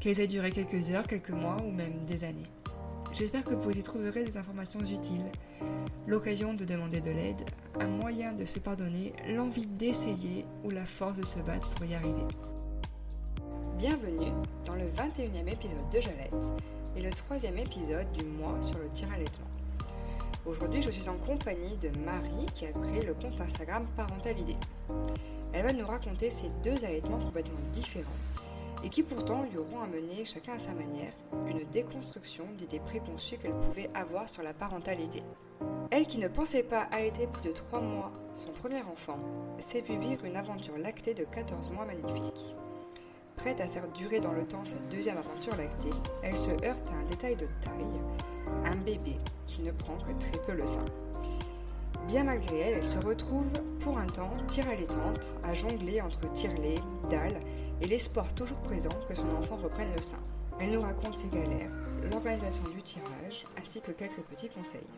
[0.00, 2.46] qu'elles aient duré quelques heures, quelques mois ou même des années.
[3.12, 5.24] J'espère que vous y trouverez des informations utiles,
[6.06, 7.44] l'occasion de demander de l'aide,
[7.78, 11.94] un moyen de se pardonner, l'envie d'essayer ou la force de se battre pour y
[11.94, 12.26] arriver.
[13.76, 14.32] Bienvenue
[14.64, 16.36] dans le 21e épisode de Jalette
[16.96, 19.46] et le troisième épisode du mois sur le tir allaitement.
[20.46, 24.56] Aujourd'hui, je suis en compagnie de Marie qui a créé le compte Instagram Parentalidée.
[25.52, 28.06] Elle va nous raconter ses deux allaitements complètement différents
[28.82, 31.12] et qui pourtant lui auront amené, chacun à sa manière,
[31.46, 35.22] une déconstruction d'idées préconçues qu'elle pouvait avoir sur la parentalité.
[35.90, 39.18] Elle qui ne pensait pas allaiter plus de 3 mois son premier enfant,
[39.58, 42.54] s'est vue vivre une aventure lactée de 14 mois magnifique.
[43.36, 45.90] Prête à faire durer dans le temps sa deuxième aventure lactée,
[46.22, 48.00] elle se heurte à un détail de taille,
[48.64, 50.84] un bébé qui ne prend que très peu le sein.
[52.10, 56.80] Bien malgré elle, elle se retrouve pour un temps tire allaitante, à jongler entre tire-lait,
[57.08, 57.40] dalle
[57.80, 60.18] et l'espoir toujours présent que son enfant reprenne le sein.
[60.58, 61.70] Elle nous raconte ses galères,
[62.10, 64.88] l'organisation du tirage, ainsi que quelques petits conseils.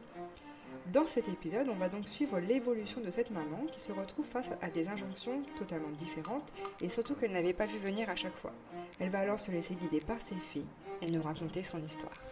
[0.90, 4.48] Dans cet épisode, on va donc suivre l'évolution de cette maman qui se retrouve face
[4.62, 6.50] à des injonctions totalement différentes
[6.80, 8.54] et surtout qu'elle n'avait pas vu venir à chaque fois.
[9.00, 10.68] Elle va alors se laisser guider par ses filles
[11.02, 12.22] et nous raconter son histoire.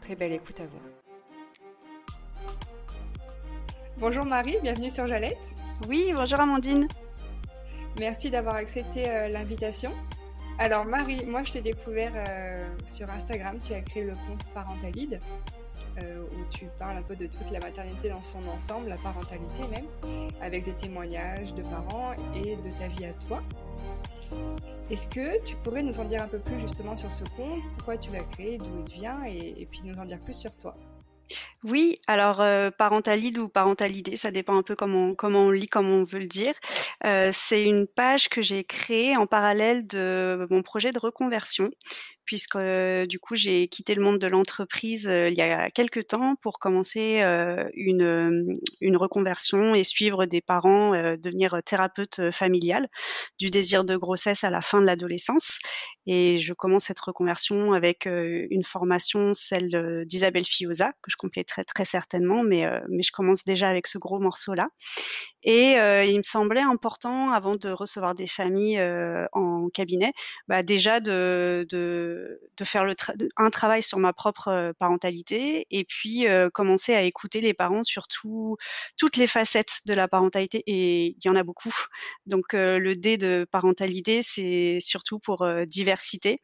[0.00, 1.07] Très belle écoute à vous.
[4.00, 5.56] Bonjour Marie, bienvenue sur Jalette.
[5.88, 6.86] Oui, bonjour Amandine.
[7.98, 9.90] Merci d'avoir accepté euh, l'invitation.
[10.60, 15.20] Alors Marie, moi je t'ai découvert euh, sur Instagram, tu as créé le compte Parentalide,
[16.00, 19.62] euh, où tu parles un peu de toute la maternité dans son ensemble, la parentalité
[19.72, 19.86] même,
[20.40, 23.42] avec des témoignages de parents et de ta vie à toi.
[24.92, 27.98] Est-ce que tu pourrais nous en dire un peu plus justement sur ce compte, pourquoi
[27.98, 30.74] tu l'as créé, d'où il vient, et puis nous en dire plus sur toi
[31.64, 35.96] oui, alors euh, parentalide ou parentalité, ça dépend un peu comment comment on lit, comment
[35.96, 36.54] on veut le dire.
[37.04, 41.68] Euh, c'est une page que j'ai créée en parallèle de mon projet de reconversion,
[42.24, 46.36] puisque euh, du coup j'ai quitté le monde de l'entreprise il y a quelques temps
[46.36, 47.22] pour commencer
[47.74, 52.88] une, une reconversion et suivre des parents, devenir thérapeute familiale
[53.40, 55.58] du désir de grossesse à la fin de l'adolescence.
[56.06, 61.84] Et je commence cette reconversion avec une formation, celle d'Isabelle Fioza, que je compléterai très
[61.84, 64.68] certainement, mais, mais je commence déjà avec ce gros morceau-là.
[65.42, 68.80] Et il me semblait important, avant de recevoir des familles
[69.32, 70.12] en cabinet,
[70.48, 71.66] bah déjà de,
[72.64, 72.86] faire
[73.36, 77.82] un travail sur ma propre euh, parentalité et puis euh, commencer à écouter les parents
[77.82, 81.74] sur toutes les facettes de la parentalité et il y en a beaucoup.
[82.26, 86.40] Donc euh, le D de parentalité, c'est surtout pour diversité.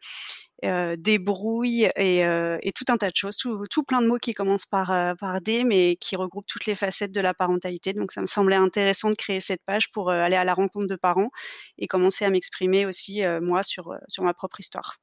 [0.64, 4.32] Euh, débrouille et, et, tout un tas de choses, tout, tout, plein de mots qui
[4.32, 7.92] commencent par, par D, mais qui regroupent toutes les facettes de la parentalité.
[7.92, 10.96] Donc ça me semblait intéressant de créer cette page pour aller à la rencontre de
[10.96, 11.30] parents
[11.78, 14.98] et commencer à m'exprimer aussi moi sur, sur ma propre histoire.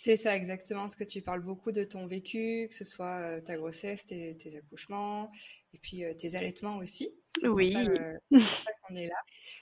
[0.00, 3.40] C'est ça exactement, ce que tu parles beaucoup de ton vécu, que ce soit euh,
[3.40, 5.32] ta grossesse, tes, accouchements,
[5.72, 7.08] et puis euh, tes allaitements aussi.
[7.26, 7.74] C'est oui.
[7.74, 9.16] Euh, pour ça, qu'on est là.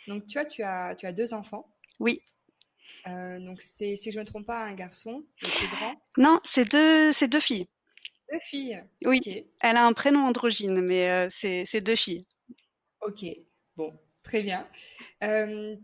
[0.09, 1.75] Donc tu vois, tu as, tu as deux enfants.
[2.00, 2.21] Oui.
[3.06, 5.95] Donc c'est, si je ne me trompe pas, un garçon, le plus grand.
[6.16, 7.66] Non, c'est deux, c'est deux filles.
[8.33, 8.83] Deux filles.
[9.04, 9.21] Oui.
[9.60, 12.27] Elle a un prénom androgyne, mais c'est, c'est deux filles.
[13.03, 13.25] Ok.
[13.77, 13.92] Bon,
[14.22, 14.66] très bien.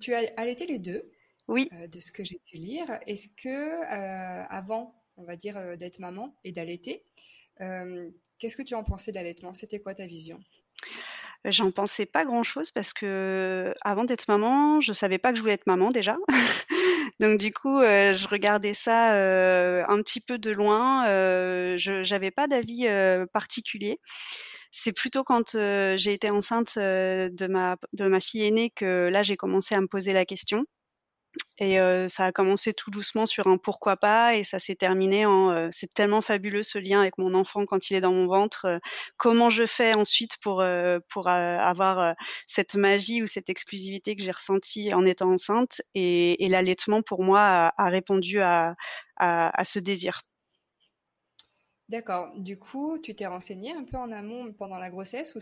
[0.00, 1.02] tu as allaité les deux.
[1.48, 1.68] Oui.
[1.72, 2.86] Euh, de ce que j'ai pu lire.
[3.06, 7.04] Est-ce que euh, avant, on va dire, euh, d'être maman et d'allaiter,
[8.38, 10.40] qu'est-ce que tu en pensais d'allaitement C'était quoi ta vision?
[11.44, 15.54] J'en pensais pas grand-chose parce que avant d'être maman, je savais pas que je voulais
[15.54, 16.16] être maman déjà.
[17.22, 19.12] Donc du coup, je regardais ça
[19.88, 21.04] un petit peu de loin.
[21.76, 22.86] je j'avais pas d'avis
[23.32, 24.00] particulier.
[24.72, 29.36] C'est plutôt quand j'ai été enceinte de ma de ma fille aînée que là j'ai
[29.36, 30.64] commencé à me poser la question
[31.58, 35.26] Et euh, ça a commencé tout doucement sur un pourquoi pas et ça s'est terminé
[35.26, 38.26] en euh, c'est tellement fabuleux ce lien avec mon enfant quand il est dans mon
[38.26, 38.80] ventre.
[39.16, 40.64] Comment je fais ensuite pour
[41.08, 42.14] pour avoir
[42.48, 47.22] cette magie ou cette exclusivité que j'ai ressentie en étant enceinte et, et l'allaitement pour
[47.22, 48.74] moi a, a répondu à,
[49.16, 50.22] à, à ce désir.
[51.92, 52.30] D'accord.
[52.38, 55.40] Du coup, tu t'es renseigné un peu en amont pendant la grossesse ou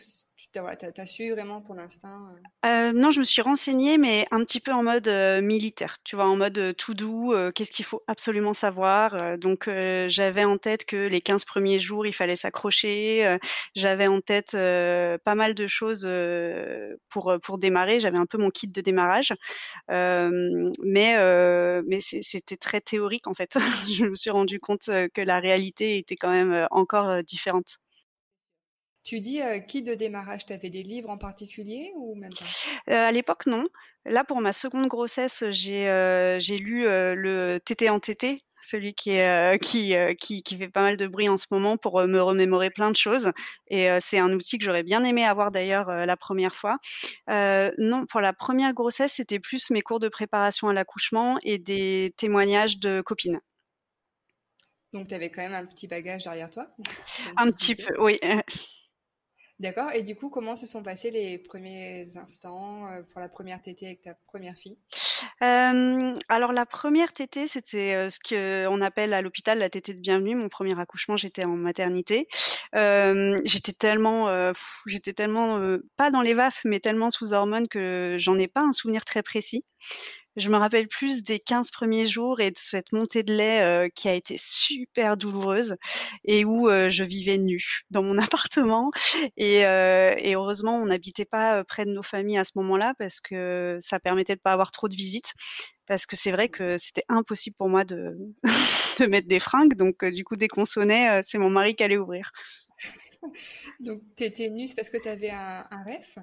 [0.52, 2.28] tu as, su vraiment ton instinct
[2.64, 2.68] euh?
[2.68, 6.16] Euh, Non, je me suis renseignée, mais un petit peu en mode euh, militaire, tu
[6.16, 9.38] vois, en mode tout doux, qu'est-ce qu'il faut absolument savoir.
[9.38, 9.70] donc,
[10.08, 13.38] j'avais en tête que les 15 premiers jours, il fallait s'accrocher.
[13.76, 16.08] j'avais en tête pas mal de choses
[17.10, 18.00] pour, pour démarrer.
[18.00, 19.32] J'avais un peu mon kit de démarrage.
[19.88, 21.14] mais
[21.86, 23.54] mais c'était très théorique, en fait.
[23.88, 26.39] je me suis rendu compte que la réalité était quand même
[26.70, 27.78] encore différente.
[29.02, 32.32] Tu dis qui de démarrage, tu avais des livres en particulier ou même
[32.86, 33.06] pas?
[33.06, 33.66] À l'époque, non.
[34.04, 39.94] Là, pour ma seconde grossesse, j'ai lu le TT en TT, celui qui, est, qui,
[40.20, 42.96] qui, qui, fait pas mal de bruit en ce moment pour me remémorer plein de
[42.96, 43.32] choses.
[43.68, 46.76] Et c'est un outil que j'aurais bien aimé avoir d'ailleurs la première fois.
[47.26, 52.12] non, pour la première grossesse, c'était plus mes cours de préparation à l'accouchement et des
[52.18, 53.40] témoignages de copines.
[54.92, 56.68] Donc, tu avais quand même un petit bagage derrière toi
[57.36, 58.18] Un petit peu, oui.
[59.60, 59.90] D'accord.
[59.92, 63.86] Et du coup, comment se sont passés les premiers instants euh, pour la première tétée
[63.86, 64.78] avec ta première fille?
[65.42, 70.00] Euh, Alors la première tétée, c'était euh, ce qu'on appelle à l'hôpital la tétée de
[70.00, 70.34] bienvenue.
[70.34, 72.26] Mon premier accouchement, j'étais en maternité.
[72.72, 74.52] j'étais tellement,
[74.86, 75.60] j'étais tellement
[75.98, 79.22] pas dans les vaffes, mais tellement sous hormones que j'en ai pas un souvenir très
[79.22, 79.66] précis.
[80.40, 83.88] Je me rappelle plus des 15 premiers jours et de cette montée de lait euh,
[83.94, 85.76] qui a été super douloureuse
[86.24, 88.90] et où euh, je vivais nue dans mon appartement.
[89.36, 93.20] Et, euh, et heureusement, on n'habitait pas près de nos familles à ce moment-là parce
[93.20, 95.34] que ça permettait de pas avoir trop de visites.
[95.86, 98.16] Parce que c'est vrai que c'était impossible pour moi de,
[98.98, 99.74] de mettre des fringues.
[99.74, 102.30] Donc, du coup, dès qu'on sonnait, c'est mon mari qui allait ouvrir.
[103.80, 106.18] Donc, tu étais nue, parce que tu avais un, un ref?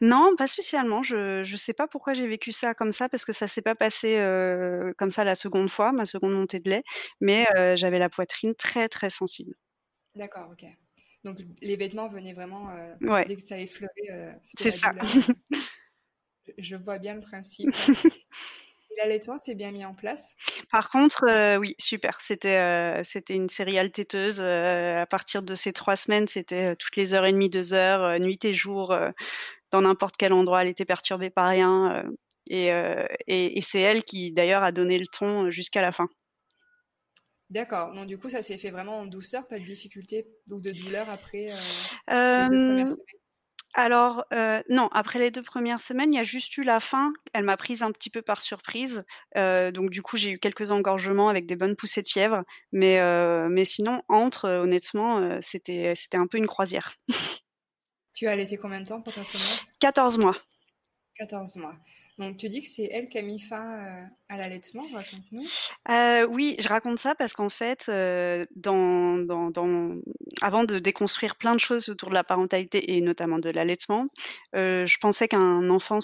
[0.00, 1.02] Non, pas spécialement.
[1.02, 3.74] Je ne sais pas pourquoi j'ai vécu ça comme ça, parce que ça s'est pas
[3.74, 6.84] passé euh, comme ça la seconde fois, ma seconde montée de lait,
[7.20, 9.54] mais euh, j'avais la poitrine très, très sensible.
[10.14, 10.64] D'accord, ok.
[11.24, 14.38] Donc, les vêtements venaient vraiment euh, dès que ça effleurait.
[14.42, 14.92] C'est ça.
[16.58, 17.70] je vois bien le principe.
[18.98, 20.36] L'allaitement s'est bien mis en place?
[20.70, 22.20] Par contre, euh, oui, super.
[22.20, 24.38] C'était euh, c'était une céréale téteuse.
[24.40, 28.18] Euh, à partir de ces trois semaines, c'était toutes les heures et demie, deux heures,
[28.20, 28.94] nuit et jour,
[29.70, 30.62] dans n'importe quel endroit.
[30.62, 32.04] Elle était perturbée par rien.
[32.48, 36.08] Et, et, et c'est elle qui, d'ailleurs, a donné le ton jusqu'à la fin.
[37.50, 37.92] D'accord.
[37.92, 41.08] Donc, du coup, ça s'est fait vraiment en douceur, pas de difficulté ou de douleur
[41.10, 41.50] après
[43.74, 47.12] alors euh, non, après les deux premières semaines, il y a juste eu la fin.
[47.32, 49.04] Elle m'a prise un petit peu par surprise.
[49.36, 52.42] Euh, donc du coup, j'ai eu quelques engorgements avec des bonnes poussées de fièvre.
[52.72, 56.96] Mais, euh, mais sinon, entre, honnêtement, c'était, c'était un peu une croisière.
[58.14, 59.66] Tu as laissé combien de temps pour ta première?
[59.80, 60.36] 14 mois.
[61.14, 61.74] 14 mois.
[62.18, 65.44] Donc tu dis que c'est elle qui a mis fin euh, à l'allaitement, raconte-nous.
[65.88, 69.96] Euh, oui, je raconte ça parce qu'en fait, euh, dans, dans, dans,
[70.40, 74.06] avant de déconstruire plein de choses autour de la parentalité et notamment de l'allaitement,
[74.54, 76.00] euh, je pensais qu'un enfant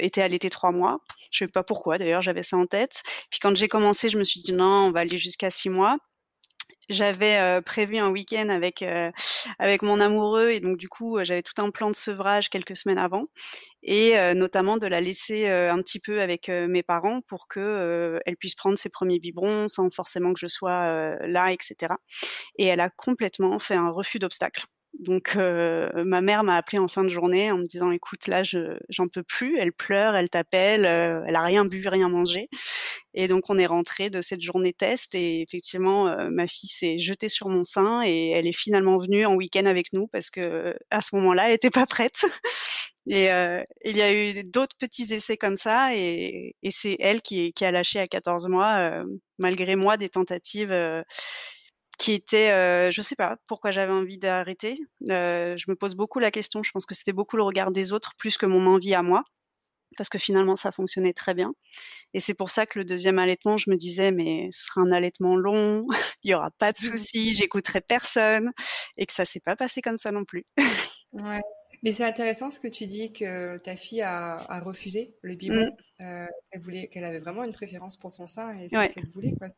[0.00, 1.00] était allaité trois mois.
[1.30, 3.02] Je sais pas pourquoi, d'ailleurs, j'avais ça en tête.
[3.30, 5.98] Puis quand j'ai commencé, je me suis dit non, on va aller jusqu'à six mois
[6.88, 9.10] j'avais euh, prévu un week-end avec euh,
[9.58, 12.76] avec mon amoureux et donc du coup euh, j'avais tout un plan de sevrage quelques
[12.76, 13.26] semaines avant
[13.82, 18.56] et notamment de la laisser un petit peu avec mes parents pour que elle puisse
[18.56, 21.94] prendre ses premiers biberons sans forcément que je sois là etc
[22.58, 24.66] et elle a complètement fait un refus d'obstacle
[24.98, 28.78] donc ma mère m'a appelé en fin de journée en me disant écoute là je
[28.88, 32.48] j'en peux plus, elle pleure, elle t'appelle, elle a rien bu, rien mangé.
[33.14, 37.28] Et donc on est rentré de cette journée test et effectivement ma fille s'est jetée
[37.28, 41.00] sur mon sein et elle est finalement venue en week-end avec nous parce que à
[41.00, 42.24] ce moment-là elle était pas prête.
[43.10, 43.28] Et
[43.86, 47.64] il y a eu d'autres petits essais comme ça et, et c'est elle qui, qui,
[47.64, 49.02] a lâché à 14 mois
[49.38, 50.74] malgré moi des tentatives
[51.98, 54.78] qui était, euh, je sais pas pourquoi j'avais envie d'arrêter.
[55.10, 56.62] Euh, je me pose beaucoup la question.
[56.62, 59.24] Je pense que c'était beaucoup le regard des autres plus que mon envie à moi,
[59.96, 61.52] parce que finalement ça fonctionnait très bien.
[62.14, 64.92] Et c'est pour ça que le deuxième allaitement, je me disais mais ce sera un
[64.92, 65.86] allaitement long,
[66.22, 66.90] il y aura pas de mmh.
[66.90, 68.52] souci, j'écouterai personne,
[68.96, 70.46] et que ça s'est pas passé comme ça non plus.
[71.12, 71.40] ouais.
[71.84, 75.66] Mais c'est intéressant ce que tu dis que ta fille a, a refusé le biberon.
[75.66, 76.04] Mmh.
[76.04, 79.08] Euh, elle voulait, qu'elle avait vraiment une préférence pour ton sein et c'est ce qu'elle
[79.08, 79.32] voulait.
[79.38, 79.48] Quoi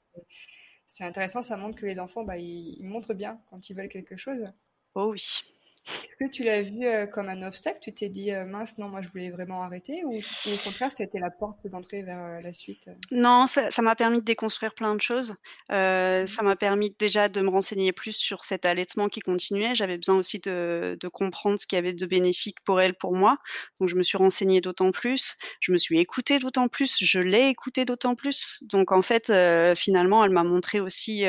[0.93, 4.17] c'est intéressant, ça montre que les enfants, bah, ils, montrent bien quand ils veulent quelque
[4.17, 4.51] chose.
[4.97, 5.45] Oh oui.
[5.87, 7.79] Est-ce que tu l'as vu euh, comme un obstacle?
[7.81, 11.03] Tu t'es dit euh, mince, non, moi je voulais vraiment arrêter ou, au contraire, ça
[11.03, 14.75] a été la porte d'entrée vers euh, la suite Non, ça m'a permis de déconstruire
[14.75, 15.35] plein de choses.
[15.71, 16.27] Mmh.
[16.27, 19.75] ça m'a permis déjà de me renseigner plus sur cet allaitement qui continuait.
[19.75, 23.15] J'avais besoin aussi de, de comprendre ce qu'il y avait de bénéfique pour elle, pour
[23.15, 23.39] moi.
[23.79, 25.37] Donc je me suis renseignée d'autant plus.
[25.61, 26.97] Je me suis écoutée d'autant plus.
[27.01, 28.63] Je l'ai écoutée d'autant plus.
[28.63, 29.33] Donc en fait,
[29.77, 31.25] finalement, elle m'a montré aussi,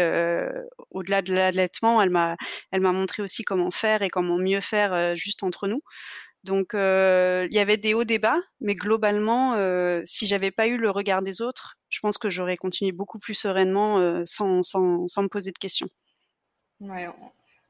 [0.91, 2.35] au-delà de l'allaitement, elle m'a,
[2.71, 5.81] elle m'a montré aussi comment faire et comment mieux faire juste entre nous.
[6.43, 9.55] Donc il y avait des hauts débats, mais globalement,
[10.05, 13.35] si j'avais pas eu le regard des autres, je pense que j'aurais continué beaucoup plus
[13.35, 15.87] sereinement sans, sans, sans, me poser de questions.
[16.79, 17.07] Ouais,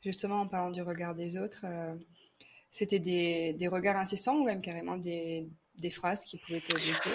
[0.01, 1.65] justement en parlant du regard des autres,
[2.69, 7.09] c'était des, des, regards insistants ou même carrément des, des phrases qui pouvaient te blesser?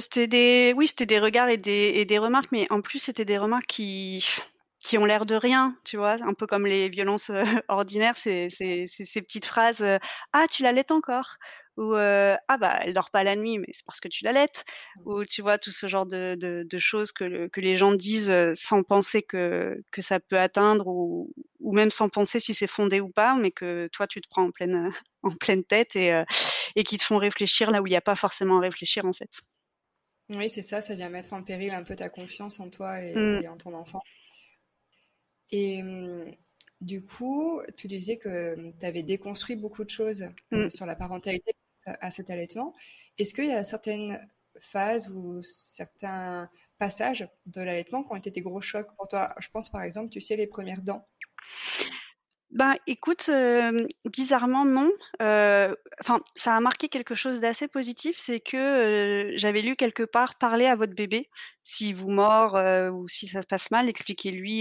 [0.00, 3.24] C'était des, oui, c'était des regards et des, et des remarques, mais en plus c'était
[3.26, 4.24] des remarques qui,
[4.78, 8.48] qui ont l'air de rien, tu vois, un peu comme les violences euh, ordinaires, c'est
[8.50, 9.98] ces petites phrases euh,
[10.32, 11.36] Ah, tu l'allaites encore?
[11.76, 14.64] ou euh, Ah, bah, elle dort pas la nuit, mais c'est parce que tu l'allaites
[15.04, 18.32] ou tu vois, tout ce genre de, de, de choses que, que les gens disent
[18.54, 23.00] sans penser que, que ça peut atteindre ou, ou même sans penser si c'est fondé
[23.00, 24.90] ou pas, mais que toi, tu te prends en pleine,
[25.22, 26.22] en pleine tête et,
[26.76, 29.12] et qui te font réfléchir là où il n'y a pas forcément à réfléchir en
[29.12, 29.40] fait.
[30.30, 33.14] Oui, c'est ça, ça vient mettre en péril un peu ta confiance en toi et,
[33.14, 33.42] mmh.
[33.42, 34.02] et en ton enfant.
[35.52, 36.32] Et mmh,
[36.80, 40.70] du coup, tu disais que mmh, tu avais déconstruit beaucoup de choses euh, mmh.
[40.70, 41.52] sur la parentalité
[41.86, 42.74] à cet allaitement.
[43.18, 44.20] Est-ce qu'il y a certaines
[44.60, 49.34] phases ou certains passages de l'allaitement qui ont été des gros chocs pour toi?
[49.38, 51.06] Je pense par exemple, tu sais, les premières dents.
[52.50, 53.28] Ben, écoute,
[54.06, 54.90] bizarrement non.
[55.20, 60.64] Enfin, ça a marqué quelque chose d'assez positif, c'est que j'avais lu quelque part parler
[60.66, 61.28] à votre bébé
[61.62, 62.54] s'il vous mord
[62.94, 64.60] ou si ça se passe mal, expliquez-lui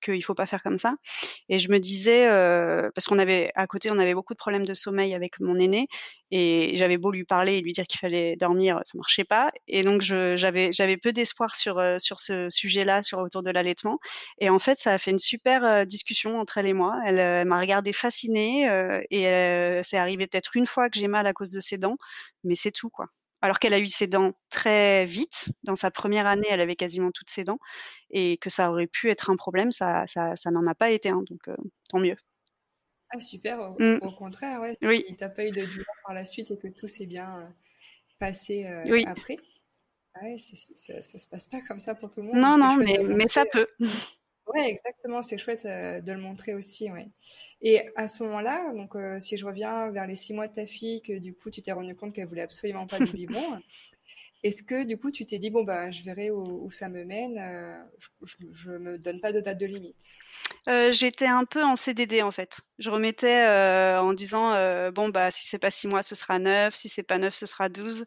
[0.00, 0.94] qu'il ne faut pas faire comme ça.
[1.48, 2.28] Et je me disais,
[2.94, 5.88] parce qu'on avait à côté, on avait beaucoup de problèmes de sommeil avec mon aîné,
[6.32, 9.52] et j'avais beau lui parler et lui dire qu'il fallait dormir, ça marchait pas.
[9.68, 13.98] Et donc j'avais peu d'espoir sur sur ce sujet-là, sur autour de l'allaitement.
[14.40, 16.98] Et en fait, ça a fait une super discussion entre elle et moi.
[17.06, 18.64] Elle, m'a regardée fascinée
[19.10, 19.24] et
[19.84, 21.96] c'est arrivé peut-être une fois que j'ai mal à cause de ses dents,
[22.44, 23.08] mais c'est tout quoi
[23.42, 25.50] alors qu'elle a eu ses dents très vite.
[25.64, 27.58] Dans sa première année, elle avait quasiment toutes ses dents,
[28.10, 31.10] et que ça aurait pu être un problème, ça, ça, ça n'en a pas été
[31.10, 31.56] donc euh,
[31.90, 32.16] tant mieux.
[33.14, 34.00] Ah super, au, mmh.
[34.16, 34.76] contraire, ouais.
[34.82, 35.04] Oui.
[35.08, 37.48] Il t'a pas eu de douleur par la suite et que tout s'est bien euh,
[38.18, 39.04] passé euh, oui.
[39.06, 39.36] après.
[40.22, 42.36] Ouais, ça, ça se passe pas comme ça pour tout le monde.
[42.36, 43.66] Non, non, mais, mais ça peut.
[44.46, 47.08] Ouais, exactement, c'est chouette euh, de le montrer aussi, ouais.
[47.60, 50.66] Et à ce moment-là, donc euh, si je reviens vers les six mois de ta
[50.66, 53.60] fille, que du coup tu t'es rendu compte qu'elle voulait absolument pas du biberon,
[54.42, 57.38] est-ce que du coup tu t'es dit bon bah je verrai où, ça me mène,
[57.38, 57.78] euh,
[58.50, 60.16] je, ne me donne pas de date de limite?
[60.68, 62.60] Euh, J'étais un peu en CDD en fait.
[62.78, 64.50] Je remettais euh, en disant
[64.90, 67.46] bon bah si c'est pas six mois ce sera neuf, si c'est pas neuf ce
[67.46, 68.04] sera douze.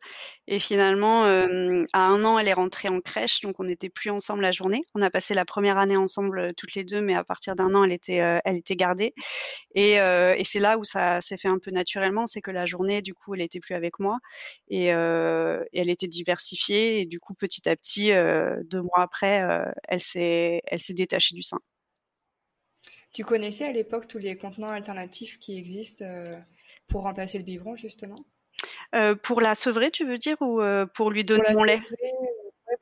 [0.48, 4.42] Et finalement à un an elle est rentrée en crèche donc on n'était plus ensemble
[4.42, 4.84] la journée.
[4.94, 7.86] On a passé la première année ensemble toutes les deux mais à partir d'un an
[7.86, 9.14] elle était elle était gardée.
[9.74, 9.96] Et,
[10.44, 13.34] c'est là où ça s'est fait un peu naturellement, c'est que la journée du coup
[13.36, 14.20] elle était plus avec moi
[14.70, 19.72] et elle était diversifiée et du coup petit à petit, euh, deux mois après, euh,
[19.88, 21.60] elle s'est elle s'est détachée du sein.
[23.14, 26.38] Tu connaissais à l'époque tous les contenants alternatifs qui existent euh,
[26.88, 28.18] pour remplacer le biberon justement?
[29.24, 30.62] Pour la sevrer, tu veux dire, ou
[30.94, 31.82] pour lui donner mon lait?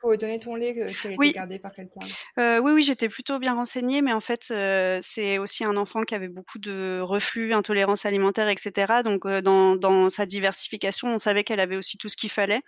[0.03, 1.29] Pour donner ton lait si elle oui.
[1.29, 2.01] était gardée par quelqu'un?
[2.37, 6.01] Euh, Oui, oui, j'étais plutôt bien renseignée, mais en fait, euh, c'est aussi un enfant
[6.01, 9.01] qui avait beaucoup de reflux, intolérance alimentaire, etc.
[9.01, 12.59] Donc, euh, dans, dans, sa diversification, on savait qu'elle avait aussi tout ce qu'il fallait.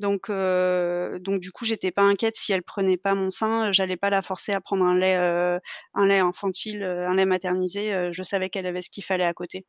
[0.00, 3.96] Donc, euh, donc du coup, j'étais pas inquiète si elle prenait pas mon sein, j'allais
[3.96, 5.60] pas la forcer à prendre un lait, euh,
[5.94, 8.10] un lait infantile, un lait maternisé.
[8.12, 9.64] je savais qu'elle avait ce qu'il fallait à côté.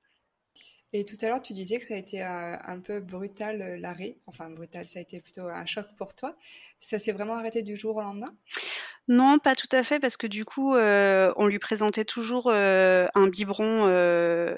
[0.97, 3.77] Et tout à l'heure, tu disais que ça a été euh, un peu brutal euh,
[3.77, 4.15] l'arrêt.
[4.27, 6.33] Enfin, brutal, ça a été plutôt un choc pour toi.
[6.79, 8.33] Ça s'est vraiment arrêté du jour au lendemain?
[9.09, 13.27] Non, pas tout à fait, parce que du coup, euh, on lui présentait toujours un
[13.27, 13.83] biberon,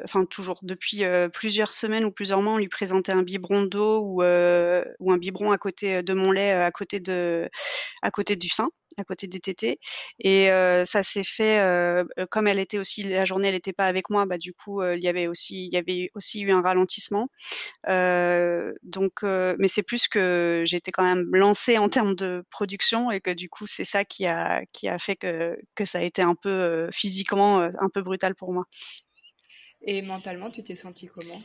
[0.04, 1.02] enfin toujours, depuis
[1.34, 5.52] plusieurs semaines ou plusieurs mois, on lui présentait un biberon d'eau ou, ou un biberon
[5.52, 7.50] à côté de mon lait, à côté, de,
[8.04, 9.80] à côté du sein à côté des tétés.
[10.20, 10.48] Et
[10.86, 11.62] ça s'est fait
[12.30, 14.26] comme elle était aussi la journée, elle n'était pas avec moi.
[14.26, 15.70] Bah du coup, il y avait aussi
[16.42, 17.30] eu un ralentissement.
[17.88, 23.32] donc, mais c'est plus que j'étais quand même lancée en termes de production et que
[23.32, 24.66] du coup, c'est ça qui a
[25.00, 28.66] fait que que ça a été un peu physiquement un peu brutal pour moi.
[29.82, 31.40] Et mentalement, tu t'es sentie comment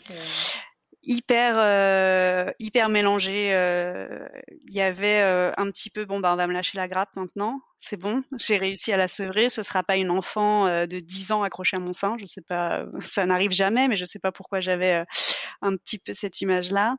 [1.04, 3.50] hyper euh, hyper mélangé.
[3.52, 4.28] Euh,
[4.66, 7.14] il y avait euh, un petit peu bon bah on va me lâcher la grappe
[7.16, 9.48] maintenant, c'est bon, j'ai réussi à la sevrer.
[9.48, 12.84] Ce sera pas une enfant de 10 ans accrochée à mon sein, je sais pas,
[13.00, 15.04] ça n'arrive jamais, mais je sais pas pourquoi j'avais
[15.62, 16.96] un petit peu cette image là.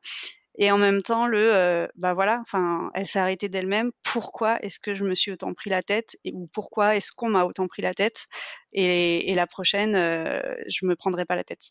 [0.59, 3.91] Et en même temps, le bah voilà, enfin, elle s'est arrêtée d'elle-même.
[4.03, 7.29] Pourquoi est-ce que je me suis autant pris la tête et ou pourquoi est-ce qu'on
[7.29, 8.25] m'a autant pris la tête
[8.73, 11.69] et, et la prochaine, je me prendrai pas la tête.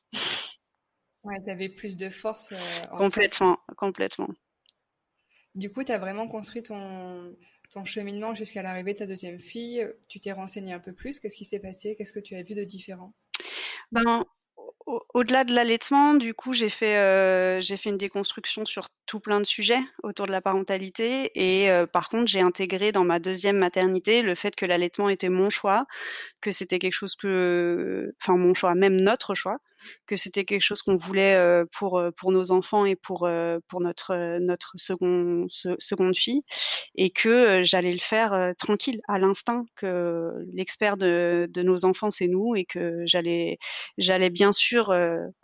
[1.24, 2.52] Ouais, tu avais plus de force.
[2.52, 4.28] Euh, complètement, complètement.
[5.54, 7.36] Du coup, tu as vraiment construit ton,
[7.70, 9.86] ton cheminement jusqu'à l'arrivée de ta deuxième fille.
[10.08, 11.20] Tu t'es renseigné un peu plus.
[11.20, 11.94] Qu'est-ce qui s'est passé?
[11.96, 13.12] Qu'est-ce que tu as vu de différent?
[13.92, 14.24] Ben,
[15.14, 19.40] au-delà de l'allaitement, du coup, j'ai fait, euh, j'ai fait une déconstruction sur tout plein
[19.40, 21.30] de sujets autour de la parentalité.
[21.34, 25.28] Et euh, par contre, j'ai intégré dans ma deuxième maternité le fait que l'allaitement était
[25.28, 25.86] mon choix,
[26.40, 29.58] que c'était quelque chose que, enfin mon choix, même notre choix,
[30.06, 33.28] que c'était quelque chose qu'on voulait pour pour nos enfants et pour
[33.68, 36.42] pour notre notre second seconde fille
[36.94, 42.28] et que j'allais le faire tranquille à l'instinct que l'expert de de nos enfants c'est
[42.28, 43.58] nous et que j'allais
[43.98, 44.94] j'allais bien sûr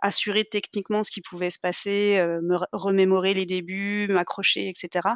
[0.01, 5.09] assurer techniquement ce qui pouvait se passer me remémorer les débuts m'accrocher etc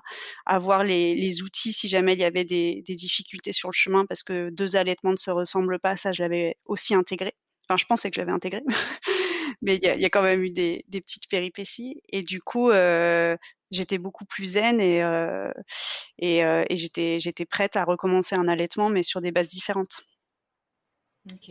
[0.46, 4.06] avoir les les outils si jamais il y avait des des difficultés sur le chemin
[4.06, 7.34] parce que deux allaitements ne se ressemblent pas ça je l'avais aussi intégré
[7.72, 8.62] Enfin, je pensais que je l'avais intégré,
[9.62, 12.02] mais il y a, y a, quand même eu des, des, petites péripéties.
[12.10, 13.34] Et du coup, euh,
[13.70, 15.50] j'étais beaucoup plus zen et, euh,
[16.18, 20.02] et, euh, et j'étais, j'étais prête à recommencer un allaitement, mais sur des bases différentes.
[21.30, 21.50] Ok.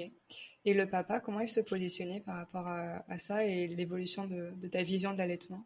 [0.66, 4.52] Et le papa, comment il se positionnait par rapport à, à ça et l'évolution de,
[4.56, 5.66] de, ta vision d'allaitement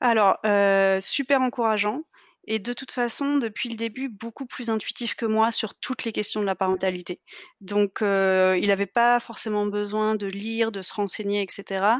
[0.00, 2.02] Alors, euh, super encourageant
[2.50, 6.12] et de toute façon, depuis le début, beaucoup plus intuitif que moi sur toutes les
[6.12, 7.20] questions de la parentalité.
[7.60, 11.96] Donc, euh, il n'avait pas forcément besoin de lire, de se renseigner, etc.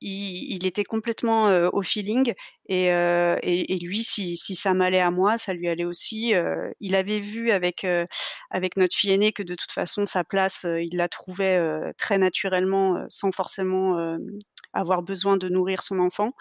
[0.00, 2.34] Il, était complètement euh, au feeling
[2.68, 6.34] et, euh, lui, si, ça m'allait à moi, ça lui allait aussi.
[6.80, 7.86] Il avait vu avec
[8.50, 11.60] avec notre fille aînée que de toute façon sa place, il la trouvait
[11.96, 14.16] très naturellement, sans forcément
[14.72, 16.32] avoir besoin de nourrir son enfant.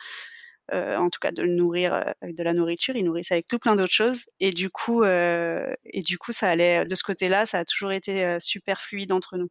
[0.74, 3.48] Euh, en tout cas de le nourrir euh, avec de la nourriture, il nourrissait avec
[3.48, 4.24] tout plein d'autres choses.
[4.40, 7.92] Et du coup, euh, et du coup, ça allait de ce côté-là, ça a toujours
[7.92, 9.50] été super fluide entre nous.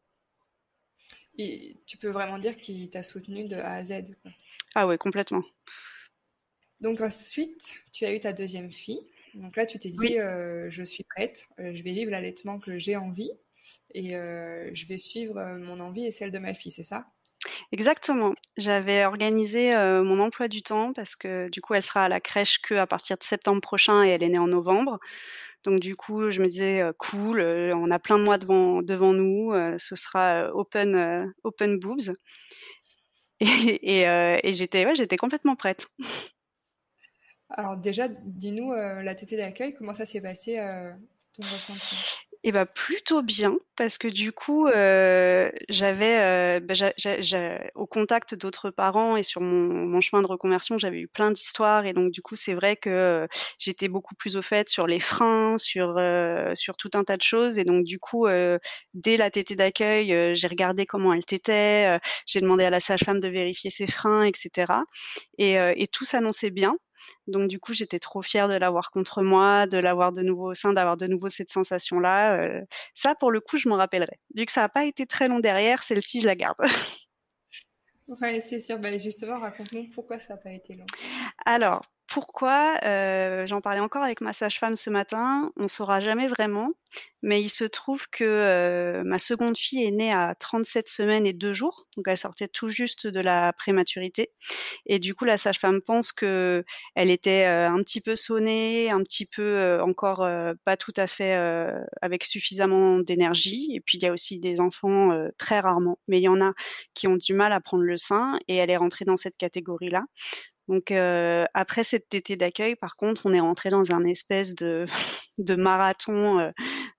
[1.38, 4.14] Et tu peux vraiment dire qu'il t'a soutenu de A à Z.
[4.22, 4.30] Quoi.
[4.74, 5.42] Ah ouais, complètement.
[6.80, 9.00] Donc ensuite, tu as eu ta deuxième fille.
[9.34, 10.18] Donc là, tu t'es dit, oui.
[10.18, 13.30] euh, je suis prête, je vais vivre l'allaitement que j'ai envie
[13.94, 17.06] et euh, je vais suivre mon envie et celle de ma fille, c'est ça?
[17.72, 18.34] Exactement.
[18.56, 22.60] J'avais organisé mon emploi du temps parce que du coup, elle sera à la crèche
[22.60, 24.98] que à partir de septembre prochain et elle est née en novembre.
[25.64, 29.52] Donc du coup, je me disais cool, on a plein de mois devant devant nous,
[29.78, 32.14] ce sera open open boobs.
[33.40, 35.86] Et j'étais ouais, j'étais complètement prête.
[37.50, 40.56] Alors déjà, dis-nous la tétée d'accueil, comment ça s'est passé
[41.34, 41.96] ton ressenti?
[42.48, 46.76] Eh ben plutôt bien parce que du coup euh, j'avais euh, ben,
[47.74, 51.86] au contact d'autres parents et sur mon, mon chemin de reconversion j'avais eu plein d'histoires
[51.86, 53.26] et donc du coup c'est vrai que euh,
[53.58, 57.22] j'étais beaucoup plus au fait sur les freins sur euh, sur tout un tas de
[57.22, 58.58] choses et donc du coup euh,
[58.94, 63.18] dès la tétée d'accueil euh, j'ai regardé comment elle tétait j'ai demandé à la sage-femme
[63.18, 64.72] de vérifier ses freins etc
[65.38, 66.76] et, et tout s'annonçait bien
[67.26, 70.54] donc du coup, j'étais trop fière de l'avoir contre moi, de l'avoir de nouveau au
[70.54, 72.40] sein, d'avoir de nouveau cette sensation-là.
[72.40, 72.62] Euh,
[72.94, 74.18] ça, pour le coup, je m'en rappellerai.
[74.34, 76.56] Vu que ça n'a pas été très long derrière, celle-ci, je la garde.
[78.08, 78.78] ouais, c'est sûr.
[78.78, 80.86] Bah, justement, raconte-nous pourquoi ça n'a pas été long.
[81.44, 85.50] Alors, pourquoi euh, J'en parlais encore avec ma sage-femme ce matin.
[85.56, 86.70] On saura jamais vraiment,
[87.20, 91.32] mais il se trouve que euh, ma seconde fille est née à 37 semaines et
[91.32, 94.30] deux jours, donc elle sortait tout juste de la prématurité.
[94.86, 96.64] Et du coup, la sage-femme pense que
[96.94, 100.28] elle était euh, un petit peu sonnée, un petit peu encore
[100.64, 101.34] pas tout à fait
[102.02, 103.72] avec suffisamment d'énergie.
[103.74, 106.52] Et puis il y a aussi des enfants très rarement, mais il y en a
[106.94, 110.04] qui ont du mal à prendre le sein, et elle est rentrée dans cette catégorie-là.
[110.68, 114.86] Donc euh, après cette tétée d'accueil, par contre, on est rentré dans un espèce de,
[115.56, 116.50] marathon, euh,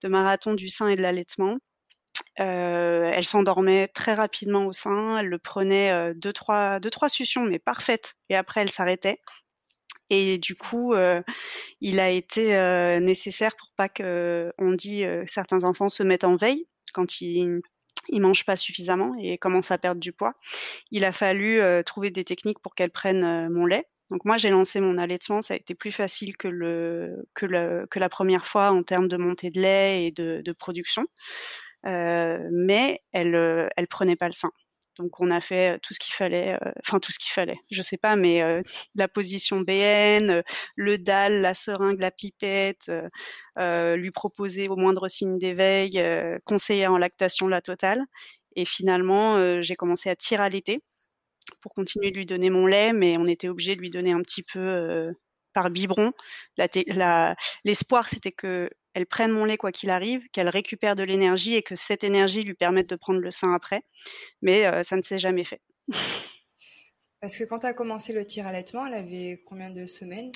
[0.04, 1.58] de marathon du sein et de l'allaitement.
[2.40, 7.10] Euh, elle s'endormait très rapidement au sein, elle le prenait euh, deux trois deux trois
[7.10, 9.20] suctions mais parfaites et après elle s'arrêtait.
[10.10, 11.22] Et du coup, euh,
[11.82, 12.54] il a été
[13.02, 17.62] nécessaire pour pas que on dit certains enfants se mettent en veille quand ils
[18.10, 20.34] il mange pas suffisamment et commence à perdre du poids.
[20.92, 23.86] Il a fallu euh, trouver des techniques pour qu'elle prenne euh, mon lait.
[24.12, 27.88] Donc moi j'ai lancé mon allaitement, ça a été plus facile que le que le
[27.92, 31.06] que la première fois en termes de montée de lait et de, de production,
[31.86, 34.52] euh, mais elle elle prenait pas le sein.
[35.00, 37.98] Donc on a fait tout ce qu'il fallait, enfin tout ce qu'il fallait, je sais
[37.98, 38.42] pas, mais
[38.96, 40.42] la position BN,
[40.76, 42.92] le dalle, la seringue, la pipette,
[43.58, 46.04] lui proposer au moindre signe d'éveil,
[46.46, 48.02] conseiller en lactation la totale.
[48.56, 50.80] Et finalement, j'ai commencé à tirer à l'été
[51.62, 54.22] pour continuer de lui donner mon lait, mais on était obligé de lui donner un
[54.22, 55.14] petit peu
[55.58, 56.12] par biberon.
[57.66, 61.64] L'espoir, c'était que elle prenne mon lait quoi qu'il arrive, qu'elle récupère de l'énergie et
[61.64, 63.82] que cette énergie lui permette de prendre le sein après.
[64.44, 65.62] Mais ça ne s'est jamais fait.
[67.20, 70.32] Parce que quand tu as commencé le tir allaitement, elle avait combien de semaines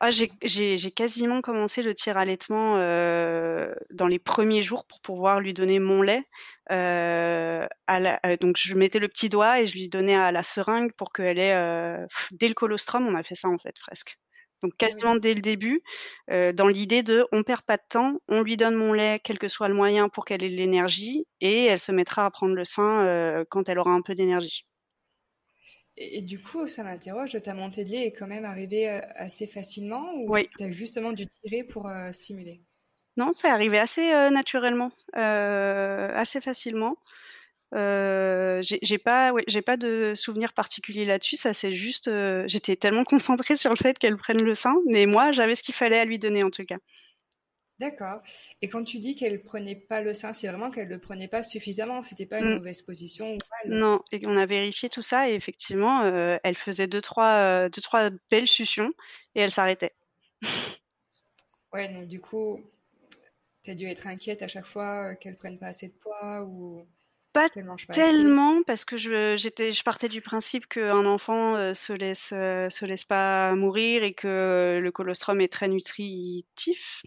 [0.00, 5.54] ah, J'ai quasiment commencé le tir allaitement euh, dans les premiers jours pour pouvoir lui
[5.54, 6.24] donner mon lait.
[6.72, 10.92] Euh, euh, donc je mettais le petit doigt et je lui donnais à la seringue
[10.92, 12.06] pour qu'elle ait...
[12.32, 14.18] dès le colostrum, on a fait ça en fait presque.
[14.62, 15.80] Donc quasiment dès le début,
[16.28, 19.48] dans l'idée de on perd pas de temps, on lui donne mon lait, quel que
[19.48, 22.64] soit le moyen pour qu'elle ait de l'énergie, et elle se mettra à prendre le
[22.64, 24.64] sein quand elle aura un peu d'énergie.
[26.00, 30.12] Et, du coup, ça m'interroge, ta montée de lait est quand même arrivée assez facilement
[30.14, 32.60] ou tu as justement dû tirer pour euh, stimuler?
[33.16, 36.96] Non, c'est arrivé assez naturellement, assez facilement.
[37.72, 41.36] J'ai pas, j'ai pas de souvenir particulier là-dessus.
[41.36, 42.10] Ça, c'est juste,
[42.46, 45.74] j'étais tellement concentrée sur le fait qu'elle prenne le sein, mais moi, j'avais ce qu'il
[45.74, 46.78] fallait à lui donner en tout cas.
[47.78, 48.20] D'accord.
[48.60, 51.44] Et quand tu dis qu'elle prenait pas le sein, c'est vraiment qu'elle le prenait pas
[51.44, 52.02] suffisamment.
[52.02, 52.54] C'était pas une mmh.
[52.56, 54.02] mauvaise position ou Non.
[54.10, 57.80] Et on a vérifié tout ça et effectivement, euh, elle faisait deux trois, euh, deux
[57.80, 58.92] trois belles suctions
[59.36, 59.92] et elle s'arrêtait.
[61.72, 61.88] ouais.
[61.88, 62.60] Donc du coup,
[63.62, 66.42] tu as dû être inquiète à chaque fois euh, qu'elle prenne pas assez de poids
[66.42, 66.84] ou
[67.32, 67.48] pas,
[67.92, 73.04] tellement parce que je j'étais je partais du principe qu'un enfant se laisse se laisse
[73.04, 77.02] pas mourir et que le colostrum est très nutritif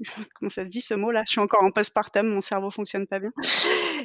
[0.34, 1.22] comment ça se dit ce mot-là?
[1.26, 3.32] Je suis encore en postpartum, mon cerveau fonctionne pas bien.